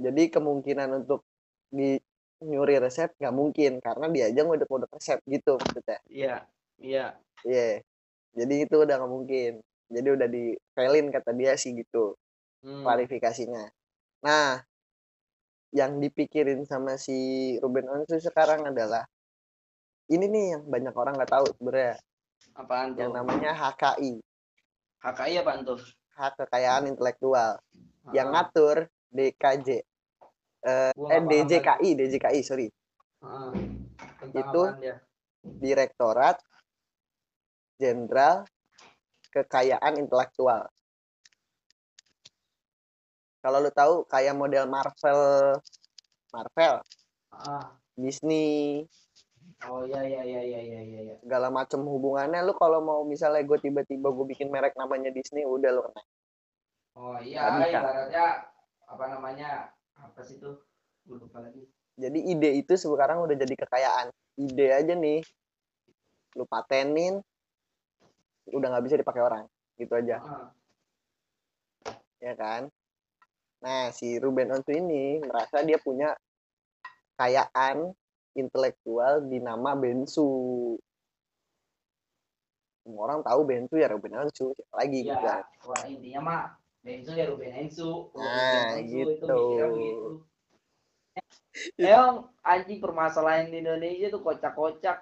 jadi 0.00 0.32
kemungkinan 0.32 1.04
untuk 1.04 1.26
di 1.68 2.00
nyuri 2.40 2.80
resep 2.80 3.12
nggak 3.20 3.34
mungkin 3.36 3.72
karena 3.78 4.06
dia 4.08 4.24
aja 4.32 4.40
ngudek-ngudek 4.44 4.90
resep 4.96 5.18
gitu 5.28 5.60
maksudnya 5.60 5.98
Iya, 6.08 6.34
iya. 6.80 7.06
iya 7.44 7.84
jadi 8.32 8.54
itu 8.64 8.74
udah 8.80 8.96
nggak 8.96 9.12
mungkin 9.12 9.52
jadi 9.90 10.08
udah 10.16 10.28
di 10.30 10.44
failin 10.72 11.12
kata 11.12 11.30
dia 11.36 11.52
sih 11.56 11.76
gitu 11.76 12.16
Hmm. 12.60 12.84
klarifikasinya 12.84 13.72
nah 14.20 14.60
yang 15.72 15.96
dipikirin 15.96 16.68
sama 16.68 17.00
si 17.00 17.16
Ruben 17.56 17.88
Onsu 17.88 18.20
sekarang 18.20 18.68
adalah 18.68 19.08
ini 20.12 20.28
nih 20.28 20.44
yang 20.58 20.62
banyak 20.68 20.92
orang 20.92 21.16
nggak 21.16 21.32
tahu 21.32 21.46
sebenarnya 21.56 21.96
Apaan 22.52 22.92
tuh? 22.92 23.00
yang 23.00 23.16
namanya 23.16 23.56
HKI 23.56 24.20
HKI 25.00 25.34
apaan 25.40 25.64
tuh? 25.64 25.80
hak 26.12 26.36
kekayaan 26.36 26.84
intelektual 26.84 27.56
yang 28.12 28.28
Ah, 28.28 28.44
ngatur 28.44 28.92
DKJ 29.08 29.80
eh, 30.64 30.90
gua 30.92 31.08
eh 31.12 31.20
paham 31.20 31.30
DJKI 31.30 31.90
DJKI 31.96 32.40
sorry. 32.44 32.66
Tentang 34.20 34.32
Itu-? 34.32 34.70
Direktorat 35.40 36.36
Jenderal 37.80 38.44
Kekayaan 39.32 39.96
Intelektual 39.96 40.68
kalau 43.40 43.56
lu 43.64 43.72
tahu 43.72 44.04
kayak 44.04 44.36
model 44.36 44.68
Marvel 44.68 45.56
Marvel 46.28 46.74
Ah. 47.32 47.72
Disney 47.96 48.84
Oh 49.64 49.80
iya 49.84 50.04
iya 50.04 50.20
iya 50.24 50.40
iya 50.44 50.60
iya 50.60 50.80
iya. 50.84 51.00
iya. 51.08 51.14
segala 51.24 51.48
macam 51.48 51.84
hubungannya 51.88 52.44
lu 52.44 52.52
kalau 52.52 52.84
mau 52.84 53.00
misalnya 53.04 53.40
gue 53.44 53.56
tiba-tiba 53.60 54.12
gue 54.12 54.26
bikin 54.28 54.52
merek 54.52 54.76
namanya 54.76 55.08
Disney 55.08 55.44
udah 55.48 55.72
lu 55.72 55.80
kena 55.88 56.02
Oh 57.00 57.16
iya, 57.22 57.48
ibaratnya 57.64 58.50
apa 58.84 59.04
namanya? 59.08 59.72
Apa 60.02 60.20
sih 60.22 60.36
tuh? 60.36 60.56
Gue 61.02 61.16
lupa 61.16 61.40
lagi. 61.40 61.64
jadi 61.94 62.16
ide 62.16 62.50
itu 62.56 62.72
sekarang 62.74 63.20
udah 63.20 63.36
jadi 63.36 63.54
kekayaan 63.56 64.08
ide 64.36 64.72
aja 64.72 64.94
nih 64.94 65.20
lu 66.32 66.44
patenin 66.44 67.20
udah 68.46 68.68
nggak 68.72 68.84
bisa 68.86 68.96
dipakai 68.96 69.20
orang 69.20 69.44
gitu 69.76 69.92
aja 69.92 70.16
Ah. 70.16 70.48
ya 72.18 72.32
kan 72.32 72.72
nah 73.58 73.92
si 73.92 74.16
Ruben 74.16 74.48
Onsu 74.48 74.72
ini 74.72 75.20
merasa 75.20 75.60
dia 75.60 75.76
punya 75.76 76.16
kekayaan 77.12 77.92
intelektual 78.32 79.20
di 79.22 79.36
nama 79.36 79.76
Bensu 79.76 80.80
semua 82.80 83.02
orang 83.06 83.20
tahu 83.20 83.40
Bensu 83.44 83.76
ya 83.76 83.92
Ruben 83.92 84.16
Onsu 84.16 84.56
lagi 84.72 85.04
gitu 85.04 85.12
Iya, 85.12 85.20
kan. 85.20 85.42
wah 85.68 85.84
intinya 85.84 86.20
mah 86.22 86.42
Bensu 86.80 87.12
ya 87.12 87.24
Ruben 87.28 87.52
Ensu. 87.52 88.08
Nah, 88.16 88.76
Ruben 88.76 88.84
Ensu 88.88 88.96
itu 88.96 89.10
gitu. 89.20 89.26
mikirnya 89.28 89.66
begitu. 89.68 90.10
Emang 91.76 92.16
anjing 92.40 92.80
permasalahan 92.80 93.50
di 93.52 93.58
Indonesia 93.60 94.06
tuh 94.08 94.22
kocak-kocak. 94.24 94.98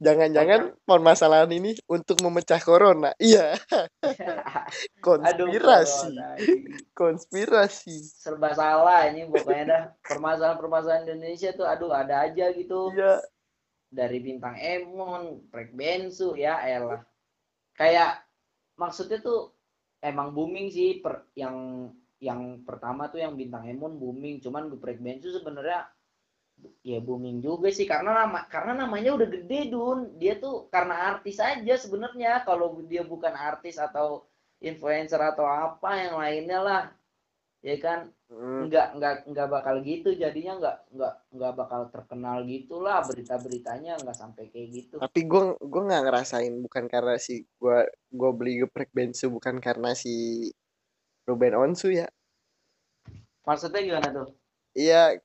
jangan-jangan 0.00 0.72
permasalahan 0.88 1.52
ini 1.52 1.76
untuk 1.84 2.24
memecah 2.24 2.56
corona 2.64 3.12
iya 3.20 3.52
Aduh, 5.20 5.52
konspirasi 5.52 6.08
corona, 6.08 6.26
anjing. 6.40 6.64
konspirasi 6.96 7.96
serba 8.00 8.56
salah 8.56 9.12
ini 9.12 9.28
pokoknya 9.28 9.64
dah 9.68 9.82
permasalahan-permasalahan 10.08 11.04
Indonesia 11.04 11.52
tuh 11.52 11.68
aduh 11.68 11.92
ada 11.92 12.24
aja 12.24 12.48
gitu 12.56 12.96
iya 12.96 13.20
dari 13.90 14.22
bintang 14.22 14.54
Emon, 14.54 15.50
Prek 15.50 15.74
Bensu 15.74 16.38
ya 16.38 16.62
elah. 16.62 17.02
Kayak 17.74 18.22
maksudnya 18.78 19.18
tuh 19.18 19.50
emang 20.00 20.32
booming 20.32 20.68
sih 20.72 20.98
per, 21.00 21.28
yang 21.36 21.88
yang 22.20 22.64
pertama 22.68 23.08
tuh 23.08 23.20
yang 23.24 23.32
bintang 23.36 23.64
Emon 23.64 23.96
booming, 23.96 24.44
cuman 24.44 24.68
Prek 24.76 25.00
Bensu 25.00 25.32
sebenarnya 25.32 25.88
ya 26.84 27.00
booming 27.00 27.40
juga 27.40 27.72
sih 27.72 27.88
karena 27.88 28.12
nama 28.12 28.44
karena 28.44 28.84
namanya 28.84 29.16
udah 29.16 29.28
gede 29.28 29.72
Dun. 29.72 30.20
Dia 30.20 30.36
tuh 30.36 30.68
karena 30.68 31.16
artis 31.16 31.40
aja 31.40 31.74
sebenarnya 31.80 32.44
kalau 32.44 32.76
dia 32.84 33.00
bukan 33.00 33.32
artis 33.32 33.80
atau 33.80 34.28
influencer 34.60 35.20
atau 35.20 35.48
apa 35.48 35.90
yang 35.96 36.14
lainnya 36.20 36.60
lah. 36.60 36.82
Ya 37.60 37.76
kan? 37.76 38.08
Hmm, 38.32 38.72
nggak 38.72 38.96
nggak 38.96 39.14
nggak 39.28 39.48
bakal 39.52 39.84
gitu 39.84 40.16
jadinya 40.16 40.56
nggak 40.56 40.76
nggak 40.96 41.14
nggak 41.36 41.52
bakal 41.60 41.80
terkenal 41.92 42.40
gitulah 42.48 43.04
berita-beritanya 43.04 44.00
nggak 44.00 44.16
sampai 44.16 44.48
kayak 44.48 44.68
gitu. 44.72 44.94
Tapi 44.96 45.20
gue 45.28 45.60
gue 45.60 45.82
nggak 45.84 46.04
ngerasain 46.08 46.54
bukan 46.64 46.84
karena 46.88 47.20
si 47.20 47.44
gue 47.60 47.78
gue 48.08 48.30
beli 48.32 48.64
geprek 48.64 48.88
bensu 48.96 49.28
bukan 49.28 49.60
karena 49.60 49.92
si 49.92 50.48
Ruben 51.28 51.52
Onsu 51.52 51.92
ya. 51.92 52.08
Maksudnya 53.44 53.80
gimana 53.84 54.08
tuh? 54.08 54.28
Iya 54.72 55.20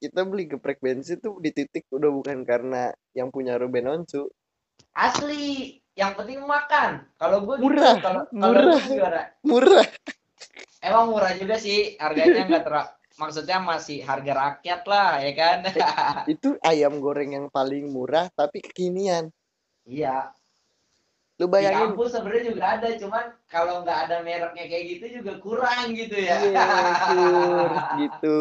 kita 0.00 0.24
beli 0.24 0.48
geprek 0.48 0.80
bensu 0.80 1.20
tuh 1.20 1.36
di 1.44 1.52
titik 1.52 1.84
udah 1.92 2.08
bukan 2.08 2.40
karena 2.48 2.88
yang 3.12 3.28
punya 3.28 3.60
Ruben 3.60 3.84
Onsu. 3.84 4.32
Asli 4.96 5.76
yang 5.92 6.16
penting 6.16 6.40
makan. 6.40 7.04
Kalau 7.20 7.44
gue 7.44 7.60
Murah, 7.60 8.00
kalau 8.00 8.24
kalau 8.32 8.48
murah. 8.48 8.80
gimana? 8.80 9.20
Murah 9.44 9.88
emang 10.80 11.12
murah 11.12 11.32
juga 11.36 11.56
sih 11.60 11.94
harganya 12.00 12.48
nggak 12.48 12.64
ter 12.64 12.74
maksudnya 13.20 13.58
masih 13.60 14.00
harga 14.00 14.32
rakyat 14.32 14.80
lah 14.88 15.10
ya 15.20 15.32
kan 15.36 15.58
itu 16.32 16.56
ayam 16.64 16.98
goreng 16.98 17.36
yang 17.36 17.46
paling 17.52 17.92
murah 17.92 18.32
tapi 18.32 18.64
kekinian 18.64 19.28
iya 19.84 20.32
lu 21.40 21.48
di 21.48 21.52
bayangin 21.56 21.96
kampus 21.96 22.12
sebenarnya 22.12 22.44
juga 22.52 22.64
ada 22.76 22.88
cuman 23.00 23.24
kalau 23.48 23.74
nggak 23.80 23.98
ada 24.08 24.16
mereknya 24.20 24.64
kayak 24.68 24.84
gitu 24.92 25.04
juga 25.20 25.32
kurang 25.40 25.96
gitu 25.96 26.16
ya 26.20 26.36
Iya, 26.36 26.68
Sur, 27.08 27.70
gitu. 28.04 28.38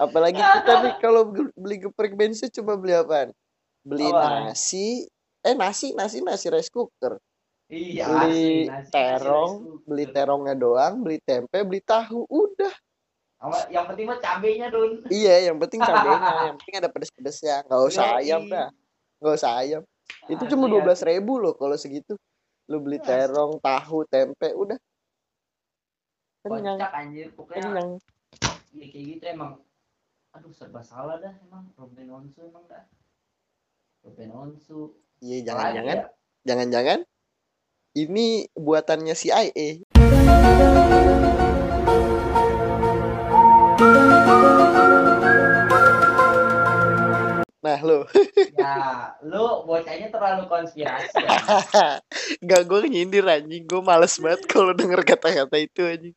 Apalagi 0.00 0.40
kita 0.40 0.72
nih 0.82 0.94
kalau 0.98 1.30
beli 1.54 1.76
geprek 1.78 2.16
bensu 2.16 2.48
cuma 2.48 2.80
beli 2.80 2.96
apaan? 2.96 3.30
Beli 3.84 4.08
Apaan? 4.08 4.50
nasi, 4.50 5.06
eh 5.44 5.54
nasi, 5.54 5.92
nasi, 5.92 6.24
nasi 6.24 6.48
rice 6.48 6.72
cooker. 6.72 7.20
Iya 7.72 8.04
Beli 8.04 8.20
asli, 8.20 8.52
nasi- 8.68 8.68
nasi 8.68 8.92
terong, 8.92 9.52
rice 9.56 9.80
beli 9.88 10.04
terongnya 10.12 10.54
doang, 10.54 10.94
beli 11.00 11.18
tempe, 11.24 11.58
beli 11.64 11.80
tahu, 11.80 12.28
udah. 12.28 12.74
Yang 13.72 13.84
penting 13.90 14.06
mah 14.06 14.18
cabenya 14.22 14.66
dun 14.70 15.02
Iya, 15.08 15.50
yang 15.50 15.56
penting 15.58 15.80
cabenya, 15.82 16.30
yang 16.52 16.56
penting 16.60 16.76
ada 16.78 16.88
pedes-pedesnya. 16.92 17.64
Nggak 17.66 17.82
usah 17.88 18.04
Yoi. 18.06 18.18
ayam 18.22 18.42
dah, 18.46 18.68
nggak 19.18 19.34
usah 19.34 19.52
ayam. 19.58 19.82
Itu 20.28 20.44
cuma 20.52 20.68
dua 20.68 20.84
belas 20.84 21.00
ribu 21.02 21.40
loh 21.40 21.56
kalau 21.56 21.74
segitu. 21.74 22.14
Lu 22.70 22.78
beli 22.78 23.00
Asli. 23.02 23.08
terong, 23.10 23.58
tahu, 23.58 24.06
tempe, 24.06 24.52
udah. 24.54 24.78
Kenyang, 26.42 26.78
kocak 26.78 26.92
anjir 26.94 27.26
pokoknya 27.34 27.62
kenyang. 27.62 27.88
ya 28.72 28.86
kayak 28.90 29.04
gitu 29.14 29.24
emang 29.30 29.52
aduh 30.32 30.50
serba 30.50 30.80
salah 30.82 31.20
dah 31.22 31.30
emang 31.44 31.70
Ruben 31.78 32.08
Onsu 32.10 32.50
emang 32.50 32.64
dah 32.66 32.82
Ruben 34.02 34.30
Onsu 34.34 34.96
Iya, 35.22 35.46
jangan-jangan 35.46 35.96
ya? 36.02 36.06
jangan-jangan 36.42 36.98
ini 37.92 38.48
buatannya 38.56 39.12
CIA. 39.12 39.84
Nah 47.62 47.78
lo, 47.78 48.10
ya 48.58 49.14
lu 49.22 49.62
bocahnya 49.62 50.10
terlalu 50.10 50.50
konspirasi 50.50 51.14
ya 51.14 52.02
gak 52.42 52.62
gue 52.66 52.90
nyindir 52.90 53.22
anjing, 53.22 53.62
gue 53.70 53.80
males 53.84 54.18
banget 54.18 54.42
kalau 54.50 54.74
denger 54.74 55.06
kata-kata 55.06 55.56
itu 55.62 55.86
anjing. 55.86 56.16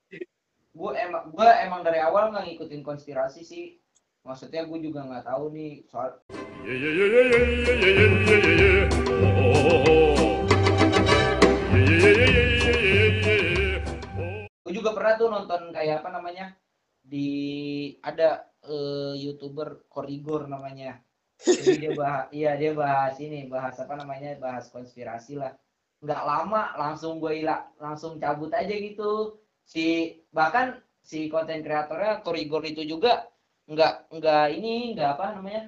gue 0.75 0.91
emang 0.99 1.31
gue 1.31 1.49
emang 1.63 1.85
dari 1.88 2.03
awal 2.03 2.35
nggak 2.35 2.51
ngikutin 2.51 2.83
konspirasi 2.83 3.47
sih 3.47 3.79
maksudnya 4.27 4.67
gue 4.67 4.79
juga 4.83 5.07
nggak 5.07 5.23
tahu 5.23 5.53
nih 5.55 5.88
soal 5.88 6.19
Yeah, 6.65 6.75
yeah, 6.75 6.93
yeah, 6.97 7.07
yeah, 7.13 7.25
yeah, 7.29 7.45
yeah, 7.45 7.93
yeah, 7.93 8.11
yeah, 8.25 8.41
yeah, 8.41 8.71
yeah. 8.73 8.85
Oh, 9.21 9.69
oh, 9.69 9.81
oh, 9.88 10.34
gue 14.65 14.73
juga 14.73 14.97
pernah 14.97 15.13
tuh 15.13 15.30
nonton 15.30 15.69
kayak 15.69 16.01
apa 16.01 16.10
namanya 16.10 16.58
di 17.06 17.30
ada 18.01 18.49
eh, 18.65 19.13
youtuber 19.21 19.86
Korigor 19.86 20.49
namanya. 20.49 20.97
Jadi 21.38 21.86
dia 21.86 21.93
bahas 22.01 22.25
iya 22.34 22.58
dia 22.58 22.73
bahas 22.73 23.13
ini 23.21 23.45
bahas 23.45 23.78
apa 23.78 23.93
namanya 23.93 24.34
bahas 24.41 24.73
konspirasi 24.73 25.38
lah. 25.38 25.54
Nggak 26.01 26.21
lama 26.25 26.73
langsung 26.82 27.21
gue 27.21 27.45
hilang 27.45 27.69
langsung 27.78 28.17
cabut 28.17 28.49
aja 28.58 28.73
gitu. 28.73 29.38
Si 29.69 30.17
bahkan 30.34 30.82
si 31.06 31.30
konten 31.30 31.62
kreatornya 31.62 32.25
Korigor 32.25 32.65
itu 32.65 32.82
juga 32.89 33.30
nggak 33.69 34.17
nggak 34.17 34.45
ini 34.58 34.97
nggak 34.97 35.10
apa 35.13 35.25
namanya 35.38 35.63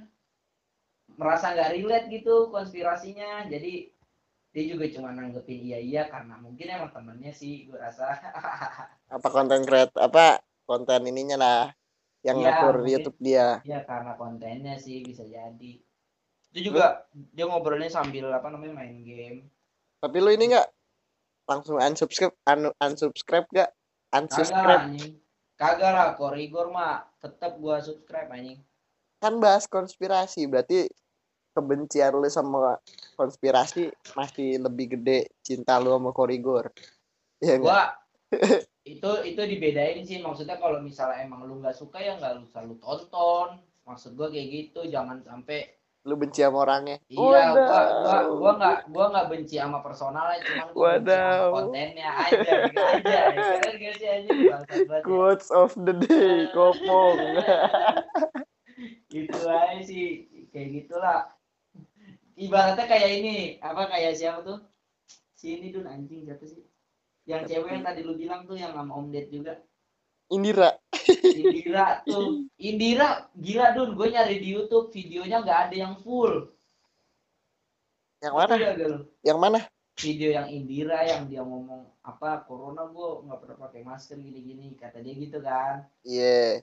merasa 1.21 1.53
nggak 1.53 1.77
relate 1.77 2.07
gitu 2.09 2.49
konspirasinya. 2.49 3.45
Jadi 3.45 3.93
dia 4.51 4.63
juga 4.67 4.85
cuma 4.89 5.13
nanggepin 5.13 5.59
iya 5.61 5.77
iya 5.77 6.01
karena 6.07 6.35
mungkin 6.39 6.65
emang 6.65 6.89
temennya 6.89 7.31
sih 7.31 7.67
gue 7.67 7.77
rasa 7.77 8.09
Apa 9.15 9.27
konten 9.29 9.63
kreat 9.63 9.91
apa 9.95 10.41
konten 10.67 11.07
ininya 11.07 11.37
lah 11.39 11.63
yang 12.25 12.43
Iya, 12.43 12.59
ngatur 12.59 12.75
mungkin. 12.81 12.91
YouTube 12.91 13.17
dia. 13.23 13.63
Ya 13.63 13.79
karena 13.87 14.17
kontennya 14.19 14.75
sih 14.75 14.99
bisa 14.99 15.23
jadi. 15.23 15.79
Itu 16.51 16.59
juga 16.59 17.07
dia 17.13 17.47
ngobrolnya 17.47 17.87
sambil 17.87 18.27
apa 18.33 18.51
namanya 18.51 18.83
main 18.83 18.99
game. 18.99 19.47
Tapi 20.03 20.17
lu 20.19 20.35
ini 20.35 20.51
nggak 20.51 20.67
langsung 21.47 21.79
unsubscribe, 21.79 22.35
un 22.51 22.67
unsubscribe 22.83 23.47
gak? 23.53 23.71
Unsubscribe. 24.11 24.91
Kagak 25.55 25.91
lah, 25.95 26.07
Korigor 26.19 26.67
mah 26.69 27.07
tetap 27.17 27.55
gua 27.57 27.79
subscribe 27.79 28.27
anjing. 28.29 28.59
kan 29.17 29.39
bahas 29.41 29.65
konspirasi 29.65 30.45
berarti 30.45 30.85
kebencian 31.57 32.13
lu 32.13 32.29
sama 32.29 32.77
konspirasi 33.17 33.89
masih 34.13 34.61
lebih 34.61 34.93
gede 34.93 35.33
cinta 35.41 35.81
lu 35.81 35.89
sama 35.97 36.13
korigor 36.13 36.69
ya 37.41 37.57
Gua 37.57 37.97
itu 38.85 39.11
itu 39.25 39.41
dibedain 39.41 40.05
sih 40.05 40.21
maksudnya 40.21 40.61
kalau 40.61 40.77
misalnya 40.79 41.25
emang 41.25 41.43
lu 41.43 41.57
nggak 41.57 41.73
suka 41.73 41.97
ya 41.97 42.15
nggak 42.21 42.45
usah 42.45 42.61
lu 42.61 42.77
tonton. 42.77 43.57
Maksud 43.87 44.19
gua 44.19 44.27
kayak 44.27 44.47
gitu, 44.51 44.83
jangan 44.91 45.23
sampai 45.23 45.63
lu 46.03 46.15
benci 46.15 46.39
sama 46.39 46.63
orangnya 46.63 46.99
Iya, 47.07 47.19
gua 47.51 47.55
gua 47.55 47.79
Wadaw. 48.07 48.27
gua 48.35 48.51
nggak 48.59 48.77
gua 48.91 49.05
nggak 49.11 49.27
benci 49.27 49.55
sama 49.59 49.79
personalnya, 49.79 50.39
cuman 50.43 50.67
gua 50.71 50.91
benci 50.99 51.11
sama 51.11 51.23
Wadaw. 51.27 51.51
kontennya 51.55 52.09
aja, 52.15 52.51
gitu 52.67 52.79
aja. 52.83 53.19
Keren 53.59 53.75
gak 53.79 53.93
sih 53.99 54.07
aja 54.07 54.29
banget. 54.31 54.79
ya. 54.87 54.99
quotes 55.03 55.47
of 55.51 55.71
the 55.83 55.95
day 55.95 56.47
kopong 56.55 57.19
Gitu 59.07 59.39
aja 59.47 59.79
sih, 59.81 60.27
kayak 60.51 60.67
gitulah. 60.83 61.31
Ibaratnya 62.37 62.85
kayak 62.85 63.11
ini, 63.17 63.35
apa 63.57 63.89
kayak 63.89 64.13
siapa 64.13 64.45
tuh? 64.45 64.59
Si 65.33 65.57
ini 65.57 65.73
dun 65.73 65.89
anjing 65.89 66.21
siapa 66.21 66.45
sih? 66.45 66.61
Yang 67.25 67.49
cewek 67.49 67.69
yang 67.73 67.83
tadi 67.85 68.01
lu 68.05 68.13
bilang 68.13 68.45
tuh 68.45 68.55
yang 68.55 68.77
sama 68.77 68.93
Om 68.93 69.09
Ded 69.09 69.33
juga. 69.33 69.57
Indira 70.29 70.75
Indira 71.33 71.99
tuh. 72.07 72.45
Indira 72.61 73.25
gila 73.33 73.73
dun, 73.73 73.97
gue 73.97 74.07
nyari 74.13 74.37
di 74.37 74.53
YouTube 74.53 74.93
videonya 74.93 75.41
nggak 75.41 75.59
ada 75.69 75.75
yang 75.75 75.95
full. 75.99 76.53
yang 78.17 78.33
mana 78.33 78.55
yang 79.21 79.37
mana 79.37 79.61
video 79.97 80.29
yang 80.33 80.49
Indira 80.49 81.05
yang 81.05 81.25
dia 81.25 81.41
ngomong 81.41 81.89
apa 82.05 82.45
corona 82.45 82.85
gue 82.85 83.09
nggak 83.25 83.39
pernah 83.41 83.57
pakai 83.61 83.81
masker 83.85 84.17
gini-gini 84.21 84.77
kata 84.77 85.01
dia 85.01 85.13
gitu 85.17 85.41
kan 85.41 85.85
iya 86.05 86.61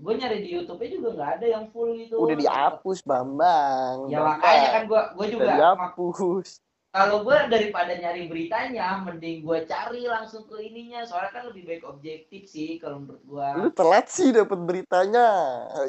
gue 0.00 0.12
nyari 0.16 0.40
di 0.40 0.56
YouTube-nya 0.56 0.88
juga 0.88 1.08
nggak 1.20 1.30
ada 1.40 1.46
yang 1.46 1.64
full 1.68 1.92
gitu. 2.00 2.16
Udah 2.16 2.36
dihapus 2.36 3.04
bambang. 3.04 4.08
Ya 4.08 4.24
Bambang. 4.24 4.40
makanya 4.40 4.68
kan 4.72 4.82
gue 4.88 5.00
gue 5.12 5.24
udah 5.24 5.32
juga 5.32 5.44
mak- 5.44 5.56
dihapus. 5.60 6.48
Kalau 6.94 7.26
gue 7.26 7.36
daripada 7.50 7.92
nyari 7.92 8.30
beritanya 8.30 9.02
mending 9.02 9.42
gue 9.42 9.58
cari 9.66 10.06
langsung 10.06 10.46
ke 10.46 10.62
ininya. 10.62 11.02
Soalnya 11.04 11.34
kan 11.34 11.44
lebih 11.50 11.66
baik 11.66 11.84
objektif 11.84 12.46
sih 12.48 12.78
kalau 12.78 13.02
menurut 13.04 13.20
gue 13.26 13.46
lu 13.60 13.68
telat 13.74 14.06
sih 14.08 14.32
dapet 14.32 14.58
beritanya. 14.64 15.26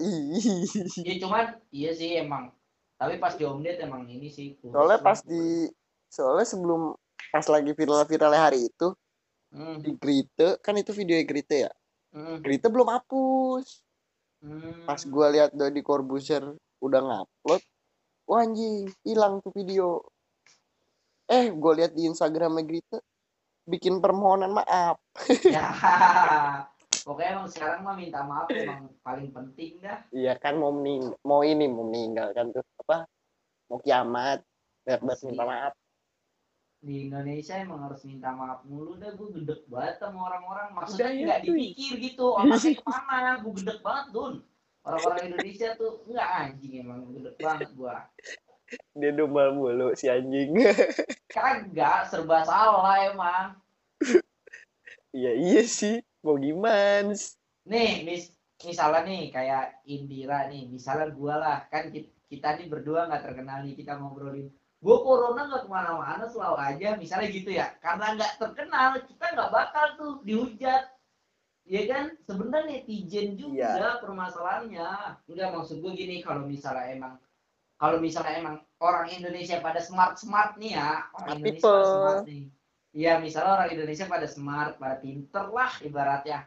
Ih. 0.04 0.66
ya 1.00 1.16
cuman 1.24 1.56
iya 1.72 1.96
sih 1.96 2.20
emang. 2.20 2.52
Tapi 3.00 3.20
pas 3.20 3.36
di 3.36 3.44
Omdet 3.48 3.80
emang 3.80 4.04
ini 4.08 4.28
sih 4.28 4.56
soalnya 4.60 5.00
pas 5.00 5.20
di 5.24 5.68
soalnya 6.12 6.48
sebelum 6.48 6.96
pas 7.32 7.46
lagi 7.48 7.72
viral-viralnya 7.72 8.42
hari 8.52 8.68
itu 8.68 8.92
Hmm, 9.56 9.80
di 9.80 9.96
Grite 9.96 10.60
kan 10.60 10.76
itu 10.76 10.92
video 10.92 11.16
Grite 11.24 11.70
ya 11.70 11.72
hmm, 12.16 12.72
belum 12.72 12.90
hapus. 12.90 13.84
Hmm. 14.46 14.86
pas 14.86 15.02
gua 15.10 15.34
lihat 15.34 15.58
Dodi 15.58 15.82
Corbuzier 15.82 16.44
udah 16.78 17.02
ngupload 17.02 17.64
wah 18.30 18.42
anjing 18.42 18.90
hilang 19.06 19.42
tuh 19.42 19.54
video. 19.54 20.02
Eh 21.26 21.50
gua 21.54 21.74
lihat 21.78 21.98
di 21.98 22.06
Instagramnya 22.06 22.62
Grite 22.66 23.00
bikin 23.66 24.00
permohonan 24.00 24.54
maaf. 24.54 24.98
Ya 25.56 25.70
pokoknya 27.06 27.38
emang 27.38 27.50
sekarang 27.54 27.86
mah 27.86 27.94
minta 27.94 28.26
maaf 28.26 28.50
emang 28.50 28.90
paling 29.06 29.30
penting 29.30 29.78
dah. 29.78 30.02
Iya 30.10 30.34
kan 30.42 30.58
mau 30.58 30.74
mening 30.74 31.14
mau 31.22 31.46
ini 31.46 31.70
mau 31.70 31.86
meninggal 31.86 32.34
kan 32.34 32.50
tuh 32.50 32.66
apa 32.82 33.06
mau 33.70 33.78
kiamat 33.78 34.42
biar 34.86 35.02
minta 35.06 35.46
maaf 35.46 35.74
di 36.86 37.10
Indonesia 37.10 37.58
emang 37.58 37.90
harus 37.90 38.06
minta 38.06 38.30
maaf 38.38 38.62
mulu. 38.70 38.94
Dah 39.02 39.18
gue 39.18 39.30
gedek 39.42 39.66
banget 39.66 39.98
sama 39.98 40.30
orang-orang. 40.30 40.70
Maksudnya 40.78 41.12
ya, 41.12 41.22
nggak 41.26 41.40
cuy. 41.42 41.50
dipikir 41.74 41.94
gitu 41.98 42.26
otaknya 42.38 42.72
ke 42.78 42.86
mana? 43.10 43.32
Gue 43.42 43.54
gedek 43.58 43.80
banget 43.82 44.06
dun. 44.14 44.34
Orang-orang 44.86 45.34
Indonesia 45.34 45.68
tuh 45.74 46.06
nggak 46.06 46.30
anjing 46.30 46.74
emang 46.86 47.10
gedek 47.10 47.36
banget 47.42 47.70
gua. 47.74 48.06
Dia 48.94 49.12
domba 49.18 49.50
mulu 49.50 49.98
si 49.98 50.06
anjing. 50.06 50.54
Kagak 51.34 52.14
serba 52.14 52.46
salah 52.46 53.10
emang. 53.10 53.58
Iya 55.10 55.34
iya 55.34 55.62
sih. 55.66 56.06
Mau 56.22 56.38
gimana 56.38 57.18
nih 57.66 58.06
mis 58.06 58.30
misalnya 58.62 59.10
nih 59.10 59.34
kayak 59.34 59.82
Indira 59.90 60.46
nih. 60.54 60.70
Misalnya 60.70 61.10
gua 61.18 61.34
lah. 61.42 61.58
Kan 61.74 61.90
ki- 61.90 62.14
kita 62.30 62.54
nih 62.62 62.70
berdua 62.70 63.10
nggak 63.10 63.26
terkenal 63.26 63.66
nih 63.66 63.74
kita 63.74 63.98
ngobrolin 63.98 64.54
gua 64.86 64.98
corona 65.02 65.42
nggak 65.50 65.64
ke 65.66 65.70
mana-mana 65.74 66.26
selalu 66.30 66.58
aja. 66.62 66.88
Misalnya 66.94 67.28
gitu 67.34 67.50
ya 67.50 67.74
karena 67.82 68.14
nggak 68.14 68.38
terkenal 68.38 69.02
kita 69.02 69.26
nggak 69.34 69.50
bakal 69.50 69.86
tuh 69.98 70.14
dihujat. 70.22 70.94
Ya 71.66 71.82
kan? 71.90 72.14
Sebenarnya 72.30 72.86
netizen 72.86 73.34
juga 73.34 73.74
Iya. 73.74 73.98
permasalahannya. 73.98 74.90
Enggak 75.26 75.50
maksud 75.58 75.82
gue 75.82 75.92
gini 75.98 76.22
kalau 76.22 76.46
misalnya 76.46 76.94
emang 76.94 77.14
kalau 77.82 77.98
misalnya 77.98 78.38
emang 78.38 78.56
orang 78.78 79.10
Indonesia 79.10 79.58
pada 79.60 79.82
smart 79.82 80.22
smart 80.22 80.56
nih 80.62 80.78
ya 80.78 81.10
orang 81.18 81.42
Indonesia 81.42 81.66
pada 81.66 81.74
people. 81.74 81.90
smart 81.90 82.22
nih. 82.30 82.44
Iya 82.96 83.14
misalnya 83.20 83.52
orang 83.58 83.70
Indonesia 83.74 84.06
pada 84.06 84.28
smart 84.30 84.78
pada 84.78 84.96
pinter 85.02 85.46
lah 85.50 85.72
ibaratnya. 85.82 86.40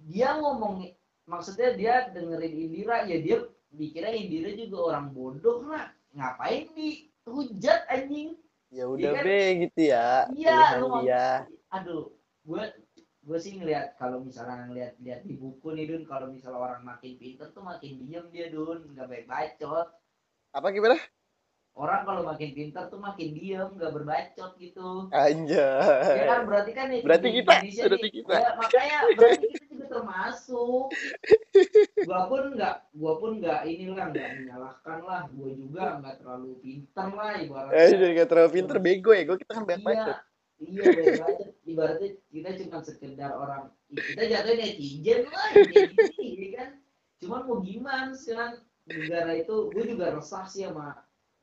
Dia 0.00 0.40
ngomong 0.40 0.88
maksudnya 1.28 1.76
dia 1.76 1.94
dengerin 2.08 2.54
Indira 2.56 3.04
ya 3.04 3.20
dia 3.20 3.44
dikira 3.70 4.08
Indira 4.10 4.50
juga 4.56 4.90
orang 4.90 5.12
bodoh 5.12 5.68
lah. 5.68 5.92
Ngapain 6.16 6.72
dihujat 7.24 7.80
anjing. 7.88 8.36
Ya 8.68 8.84
udah 8.84 9.00
Iya 9.00 9.10
kan? 9.12 9.24
be 9.24 9.40
gitu 9.60 9.80
ya 9.86 10.08
Iya, 10.30 10.56
lu 10.76 10.88
dia. 11.00 11.46
aduh 11.68 12.10
gue 12.42 12.62
gue 13.24 13.38
sih 13.38 13.54
ngeliat 13.54 13.94
kalau 13.94 14.18
misalnya 14.20 14.66
ngeliat 14.66 14.92
lihat 14.98 15.22
di 15.22 15.32
buku 15.32 15.72
nih 15.72 15.86
dun 15.86 16.02
kalau 16.04 16.28
misalnya 16.28 16.58
orang 16.60 16.82
makin 16.82 17.14
pinter 17.14 17.48
tuh 17.48 17.62
makin 17.62 17.96
diem 17.98 18.26
dia 18.28 18.46
dun. 18.48 18.84
Nggak 18.90 19.06
baik 19.06 19.24
bacot 19.24 19.88
apa 20.50 20.66
gimana? 20.70 20.98
Orang 21.72 22.02
kalau 22.04 22.22
makin 22.22 22.50
pinter 22.50 22.86
tuh 22.86 22.98
makin 22.98 23.28
diem 23.32 23.68
nggak 23.72 23.90
berbacot 23.90 24.52
gitu. 24.56 25.06
Anjay. 25.10 26.14
Ya 26.14 26.24
kan 26.28 26.40
berarti 26.44 26.70
kan 26.70 26.86
netizen 26.86 27.06
Berarti 27.06 27.28
kita, 27.32 27.52
Indonesia 27.56 27.82
berarti 27.84 28.02
nih- 28.04 28.14
kita. 28.16 28.34
ya, 28.34 28.50
makanya 28.54 28.98
berarti 29.16 29.46
kita 29.48 29.73
termasuk. 29.94 30.90
Gua 32.02 32.20
pun 32.26 32.42
nggak 32.58 32.74
gua 32.98 33.12
pun 33.22 33.38
nggak 33.38 33.60
inilah 33.70 34.10
nggak 34.10 34.28
menyalahkan 34.42 34.98
lah. 35.06 35.22
Gua 35.30 35.50
juga 35.54 36.02
nggak 36.02 36.14
terlalu 36.18 36.50
pinter 36.58 37.08
lah 37.14 37.32
ibaratnya. 37.38 37.78
Eh 37.78 37.88
jadi 37.94 38.12
gak 38.18 38.28
terlalu 38.34 38.50
pinter 38.50 38.76
bego 38.82 39.10
ya. 39.14 39.22
Gue 39.22 39.38
kita 39.38 39.52
kan 39.54 39.64
banyak 39.64 39.84
iya 39.84 40.14
iya 40.64 40.82
baik 40.86 41.06
aja. 41.22 41.46
Ibaratnya 41.66 42.08
kita 42.30 42.48
cuma 42.62 42.78
sekedar 42.82 43.30
orang 43.34 43.62
kita 43.90 44.22
jatuhnya 44.26 44.64
netizen 44.64 45.20
lah 45.30 45.48
gini 45.54 46.46
ya 46.46 46.48
kan? 46.58 46.68
Cuman 47.22 47.40
mau 47.46 47.58
gimana 47.62 48.12
sekarang 48.14 48.62
negara 48.84 49.32
itu 49.34 49.54
gue 49.72 49.84
juga 49.96 50.14
resah 50.14 50.44
sih 50.50 50.66
sama 50.66 50.98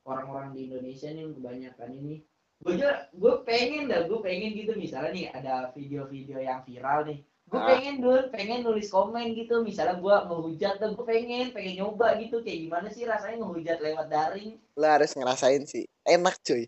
orang-orang 0.06 0.54
di 0.54 0.60
Indonesia 0.70 1.08
nih 1.10 1.22
yang 1.28 1.34
kebanyakan 1.36 1.90
ini. 1.92 2.14
Gue 2.62 2.72
juga 2.78 3.10
gue 3.12 3.34
pengen 3.42 3.90
dah 3.90 4.06
gue 4.06 4.18
pengen 4.22 4.50
gitu. 4.54 4.72
Misalnya 4.78 5.10
nih 5.12 5.26
ada 5.34 5.54
video-video 5.76 6.38
yang 6.40 6.62
viral 6.62 7.06
nih 7.06 7.20
gue 7.52 7.60
Ah. 7.60 7.68
pengen 7.76 8.00
dulu 8.00 8.32
pengen 8.32 8.64
nulis 8.64 8.88
komen 8.88 9.36
gitu. 9.36 9.60
Misalnya 9.60 10.00
gue 10.00 10.14
ngehujat 10.24 10.80
tuh 10.80 10.96
gue 10.96 11.04
pengen 11.04 11.52
pengen 11.52 11.84
nyoba 11.84 12.16
gitu. 12.16 12.40
Kayak 12.40 12.58
gimana 12.64 12.88
sih 12.88 13.04
rasanya 13.04 13.44
ngehujat 13.44 13.78
lewat 13.78 14.06
daring? 14.08 14.56
Lo 14.72 14.86
harus 14.88 15.12
ngerasain 15.12 15.68
sih. 15.68 15.84
Enak 16.02 16.40
cuy. 16.40 16.64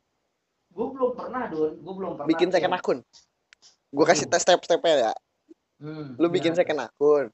Gue 0.69 0.87
belum 0.93 1.17
pernah 1.17 1.49
don 1.49 1.73
gue 1.73 1.95
belum 1.97 2.13
pernah 2.21 2.29
bikin 2.29 2.53
second 2.53 2.77
akun. 2.77 2.99
Gue 3.89 4.05
kasih 4.05 4.29
tes 4.29 4.45
step-stepnya 4.45 5.09
ya. 5.09 5.13
Hmm, 5.81 6.21
lu 6.21 6.29
bikin 6.29 6.53
gimana? 6.53 6.61
second 6.61 6.81
akun. 6.85 7.27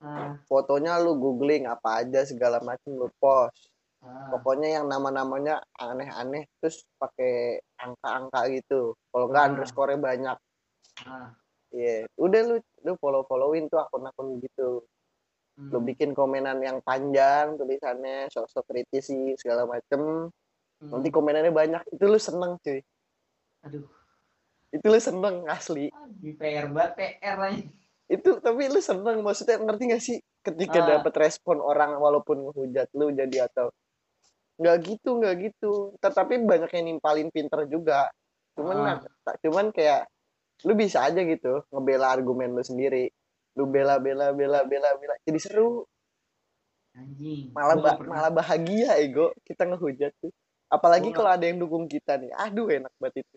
Ah, 0.00 0.36
fotonya 0.44 1.00
lu 1.00 1.16
googling 1.16 1.64
apa 1.64 2.04
aja 2.04 2.20
segala 2.24 2.60
macam 2.60 3.00
lu 3.00 3.08
post. 3.16 3.72
Ah, 4.00 4.28
pokoknya 4.28 4.80
yang 4.80 4.86
nama-namanya 4.88 5.60
aneh-aneh 5.76 6.48
terus 6.56 6.84
pakai 6.96 7.60
angka-angka 7.76 8.48
gitu. 8.50 8.92
Kalau 9.08 9.26
enggak 9.28 9.44
Ah. 9.44 9.48
underscore 9.48 9.96
banyak. 9.96 10.36
Ah, 11.04 11.32
Iya, 11.70 12.10
udah 12.18 12.40
lu 12.44 12.56
lu 12.82 12.92
follow 12.98 13.22
followin 13.24 13.66
tuh 13.66 13.78
akun-akun 13.78 14.42
gitu. 14.42 14.82
hmm. 15.54 15.70
Lu 15.70 15.78
bikin 15.80 16.12
komenan 16.12 16.58
yang 16.58 16.82
panjang 16.82 17.54
tulisannya 17.54 18.26
sosok 18.28 18.66
kritisi 18.66 19.38
segala 19.38 19.64
macem. 19.64 20.30
Hmm. 20.80 20.90
Nanti 20.90 21.08
komenannya 21.08 21.52
banyak, 21.52 21.82
itu 21.90 22.04
lu 22.04 22.18
seneng 22.18 22.58
cuy. 22.58 22.80
aduh 23.60 23.84
Itu 24.70 24.86
lu 24.86 24.96
seneng 24.96 25.44
asli. 25.46 25.92
di 26.16 26.32
PR 26.32 26.66
banget 26.66 26.92
PR 26.96 27.36
lagi 27.36 27.68
Itu 28.08 28.40
tapi 28.40 28.66
lu 28.66 28.80
seneng 28.80 29.20
maksudnya 29.20 29.60
ngerti 29.60 29.82
gak 29.86 30.02
sih 30.02 30.16
ketika 30.40 30.78
Ah. 30.80 30.86
dapat 30.98 31.12
respon 31.20 31.60
orang 31.60 31.94
walaupun 31.94 32.48
ngehujat 32.48 32.88
lu 32.96 33.12
jadi 33.12 33.46
atau 33.46 33.68
nggak 34.56 34.76
gitu 34.82 35.10
nggak 35.16 35.34
gitu 35.40 35.72
tetapi 35.98 36.40
banyak 36.40 36.72
yang 36.72 36.86
nimpalin 36.88 37.28
pinter 37.28 37.68
juga 37.68 38.08
cuman 38.56 38.76
Ah. 38.80 38.96
tak 39.22 39.36
cuman 39.40 39.68
kayak 39.70 40.08
lu 40.62 40.72
bisa 40.74 41.02
aja 41.02 41.18
gitu 41.18 41.64
ngebela 41.68 42.10
argumen 42.10 42.52
lu 42.52 42.60
sendiri. 42.60 43.08
Lu 43.54 43.66
bela 43.66 43.96
bela 43.96 44.30
bela 44.30 44.62
bela 44.62 44.90
bela. 44.94 45.14
Jadi 45.22 45.38
seru. 45.38 45.84
Anjing. 46.90 47.50
Malah 47.50 47.74
Gua 47.74 47.84
ba- 47.84 47.96
pernah- 47.96 48.14
malah 48.16 48.32
bahagia 48.32 48.98
ego. 48.98 49.30
Kita 49.40 49.64
ngehujat 49.64 50.12
tuh. 50.18 50.32
Apalagi 50.66 51.10
Gua 51.10 51.16
kalau 51.16 51.30
ada 51.32 51.44
yang 51.44 51.58
dukung 51.58 51.86
kita 51.86 52.14
nih. 52.14 52.30
Aduh 52.32 52.68
enak 52.68 52.92
banget 52.96 53.22
itu. 53.22 53.36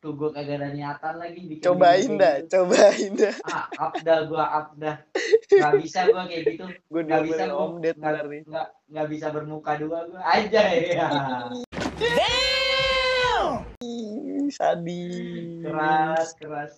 Tuh 0.00 0.16
gue 0.16 0.32
kagak 0.32 0.56
ada 0.56 0.72
niatan 0.72 1.20
lagi 1.20 1.44
bikin 1.44 1.60
cobain 1.60 2.10
dah 2.16 2.40
gitu. 2.40 2.64
cobain 2.64 3.10
dah. 3.20 3.36
Ah 3.44 3.68
up 3.68 3.94
dah 4.00 4.18
gue 4.24 4.40
up 4.40 4.68
dah. 4.80 4.96
Nggak 5.52 5.74
bisa 5.76 5.98
gue 6.08 6.22
kayak 6.24 6.42
gitu. 6.48 6.64
Gue 6.88 7.02
nggak 7.04 7.22
bisa 7.22 7.42
gue 7.44 7.66
nggak 7.92 8.68
nggak 8.88 9.06
bisa 9.12 9.26
bermuka 9.28 9.76
dua 9.76 10.08
gue 10.08 10.16
aja 10.18 10.62
ya 10.72 11.04
sadis 14.52 15.64
keras 15.64 16.28
keras 16.36 16.72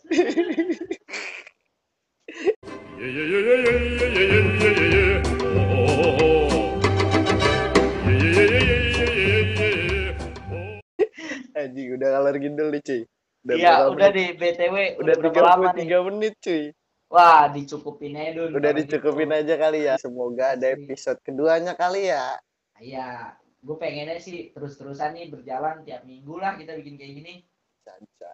Aji 11.53 11.83
udah 11.95 12.09
ngalor 12.11 12.37
gindel 12.39 12.71
nih 12.71 12.83
cuy. 12.87 13.03
Udah 13.43 13.55
iya 13.59 13.75
udah 13.91 14.09
menit. 14.11 14.15
di 14.15 14.25
BTW 14.39 14.77
udah, 15.03 15.15
udah 15.19 15.31
33 15.35 15.43
lama 15.43 15.69
menit 16.07 16.35
cuy. 16.39 16.71
Wah 17.11 17.51
dicukupin 17.51 18.15
aja 18.15 18.31
dulu. 18.39 18.63
Udah 18.63 18.71
gitu. 18.73 18.81
dicukupin 18.87 19.31
gitu. 19.35 19.39
aja 19.43 19.55
kali 19.59 19.79
ya. 19.91 19.95
Semoga 19.99 20.55
ada 20.55 20.71
iya. 20.71 20.79
episode 20.79 21.19
keduanya 21.27 21.75
kali 21.75 22.09
ya. 22.09 22.39
Iya 22.79 23.43
gue 23.63 23.77
pengennya 23.79 24.19
sih 24.19 24.51
terus-terusan 24.51 25.15
nih 25.15 25.31
berjalan 25.31 25.87
tiap 25.87 26.03
minggu 26.03 26.35
lah 26.43 26.59
kita 26.59 26.75
bikin 26.75 26.99
kayak 26.99 27.13
gini. 27.23 27.35
Bisa 27.79 27.93
bisa. 28.03 28.31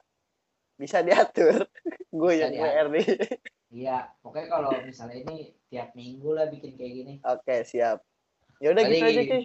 Bisa 0.81 0.99
diatur. 1.05 1.69
Gue 2.19 2.41
yang. 2.41 2.57
WR 2.57 2.89
nih. 2.89 3.07
Iya 3.69 4.09
pokoknya 4.25 4.49
kalau 4.49 4.71
misalnya 4.81 5.17
ini 5.29 5.53
tiap 5.69 5.93
minggu 5.93 6.33
lah 6.33 6.49
bikin 6.49 6.73
kayak 6.81 6.93
gini. 6.97 7.15
Oke 7.29 7.69
siap. 7.69 8.01
Ya 8.59 8.73
udah 8.73 8.83
gitu 8.89 9.05
aja 9.05 9.23
cuy 9.29 9.45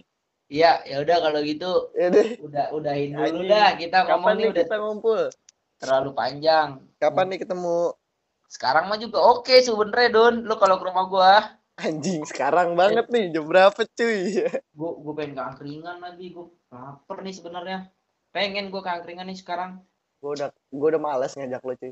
iya 0.52 0.84
ya 0.86 1.02
udah 1.02 1.18
kalau 1.24 1.40
gitu 1.42 1.72
ya 1.98 2.14
deh 2.14 2.38
udah 2.44 2.66
udahin 2.76 3.16
dulu 3.16 3.44
Anjing. 3.44 3.52
dah. 3.52 3.70
Kita 3.76 3.98
kapan 4.04 4.12
ngomong 4.12 4.32
nih 4.32 4.40
nih 4.40 4.52
udah 4.52 4.64
kita 4.64 4.78
ngumpul? 4.80 5.22
terlalu 5.84 6.12
panjang. 6.16 6.70
Kapan 6.96 7.26
nih 7.28 7.40
ketemu? 7.44 7.80
Sekarang 8.48 8.88
mah 8.88 8.96
juga 8.96 9.20
oke 9.20 9.56
sebenernya 9.60 10.10
Don. 10.16 10.36
Lu 10.48 10.56
kalau 10.56 10.80
ke 10.80 10.86
rumah 10.88 11.06
gua 11.12 11.34
anjing 11.80 12.22
sekarang 12.26 12.78
banget 12.78 13.10
nih 13.10 13.34
jam 13.34 13.46
berapa 13.50 13.82
cuy? 13.98 14.46
Gua 14.74 14.92
gua 15.02 15.14
pengen 15.18 15.34
ke 15.38 15.42
angkringan 15.42 15.98
lagi 16.02 16.26
gua 16.34 16.52
lapar 16.70 17.26
nih 17.26 17.34
sebenarnya. 17.34 17.80
Pengen 18.34 18.70
gua 18.70 18.82
ke 18.86 18.92
angkringan 18.92 19.26
nih 19.30 19.40
sekarang. 19.40 19.82
Gue 20.24 20.40
udah 20.40 20.56
gue 20.56 20.88
udah 20.88 21.02
males 21.04 21.36
ngajak 21.36 21.60
lo 21.60 21.76
cuy. 21.76 21.92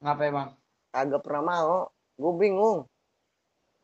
Ngapain 0.00 0.32
bang 0.32 0.50
agak 0.96 1.20
pernah 1.20 1.42
mau 1.44 1.76
gue 2.16 2.32
bingung. 2.40 2.88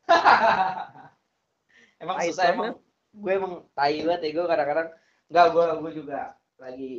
Emang 2.02 2.16
Tai 2.18 2.28
susah 2.32 2.44
emang. 2.50 2.74
Gue 3.12 3.32
emang 3.36 3.52
tai 3.76 4.00
banget 4.02 4.20
ya 4.24 4.30
gue 4.40 4.44
kadang-kadang. 4.48 4.88
Enggak 5.28 5.46
gue 5.52 5.64
gue 5.84 5.92
juga 6.02 6.20
lagi 6.56 6.90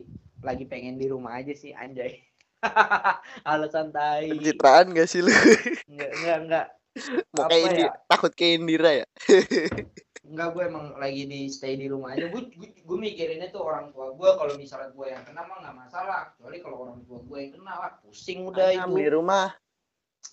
lagi 0.46 0.64
pengen 0.70 1.02
di 1.02 1.10
rumah 1.10 1.42
aja 1.42 1.52
sih 1.58 1.74
anjay. 1.74 2.22
Alasan 3.50 3.92
tai. 3.92 4.32
Pencitraan 4.32 4.96
gak 4.96 5.10
sih 5.10 5.26
lu? 5.26 5.34
Enggak 5.90 6.12
enggak 6.22 6.38
enggak 6.46 6.68
mau 7.34 7.50
kayak 7.50 7.64
Indi 7.74 7.84
ya? 7.86 7.92
takut 8.06 8.32
kayak 8.34 8.54
Indira 8.62 8.92
ya? 9.04 9.06
Enggak 10.34 10.48
gue 10.56 10.64
emang 10.66 10.86
lagi 10.98 11.24
di 11.28 11.52
stay 11.52 11.76
di 11.76 11.92
rumah 11.92 12.16
aja. 12.16 12.32
Gue 12.32 12.48
gue, 12.48 12.70
gue 12.80 12.98
mikirinnya 12.98 13.52
tuh 13.52 13.62
orang 13.66 13.92
tua 13.92 14.16
gue 14.16 14.30
kalau 14.40 14.54
misalnya 14.56 14.90
gue 14.96 15.08
yang 15.12 15.24
kena 15.28 15.42
mah 15.46 15.58
nggak 15.62 15.76
masalah. 15.78 16.22
Kecuali 16.34 16.58
kalau 16.64 16.78
orang 16.88 17.00
tua 17.06 17.20
gue 17.22 17.38
yang 17.44 17.52
kena 17.60 17.72
wah 17.76 17.92
pusing 18.02 18.40
udah 18.48 18.68
Ayam 18.72 18.90
itu. 18.94 18.98
di 19.04 19.08
rumah. 19.12 19.48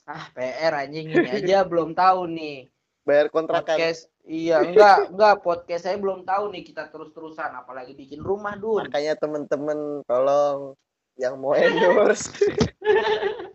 Ah 0.07 0.25
PR 0.33 0.73
anjing 0.87 1.11
ini 1.11 1.29
aja 1.29 1.65
belum 1.71 1.93
tahu 1.93 2.31
nih. 2.31 2.71
Bayar 3.03 3.27
kontrakan. 3.33 3.77
Podcast 3.77 4.09
iya 4.29 4.63
enggak 4.63 5.11
enggak 5.11 5.35
podcast 5.43 5.83
saya 5.89 5.97
belum 5.99 6.23
tahu 6.23 6.55
nih 6.55 6.63
kita 6.63 6.93
terus-terusan 6.93 7.51
apalagi 7.57 7.93
bikin 7.99 8.23
rumah 8.23 8.55
dun. 8.55 8.87
Makanya 8.87 9.19
temen-temen 9.19 10.07
tolong 10.07 10.79
yang 11.19 11.37
mau 11.37 11.53
endorse 11.53 12.33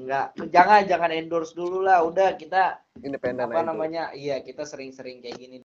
enggak 0.00 0.26
jangan 0.48 0.80
jangan 0.88 1.10
endorse 1.12 1.52
dulu 1.52 1.84
lah. 1.84 2.00
Udah 2.02 2.34
kita 2.40 2.80
independen 3.04 3.52
apa 3.52 3.60
namanya? 3.60 4.10
Iya 4.16 4.40
kita 4.40 4.64
sering-sering 4.64 5.20
kayak 5.20 5.36
gini 5.36 5.56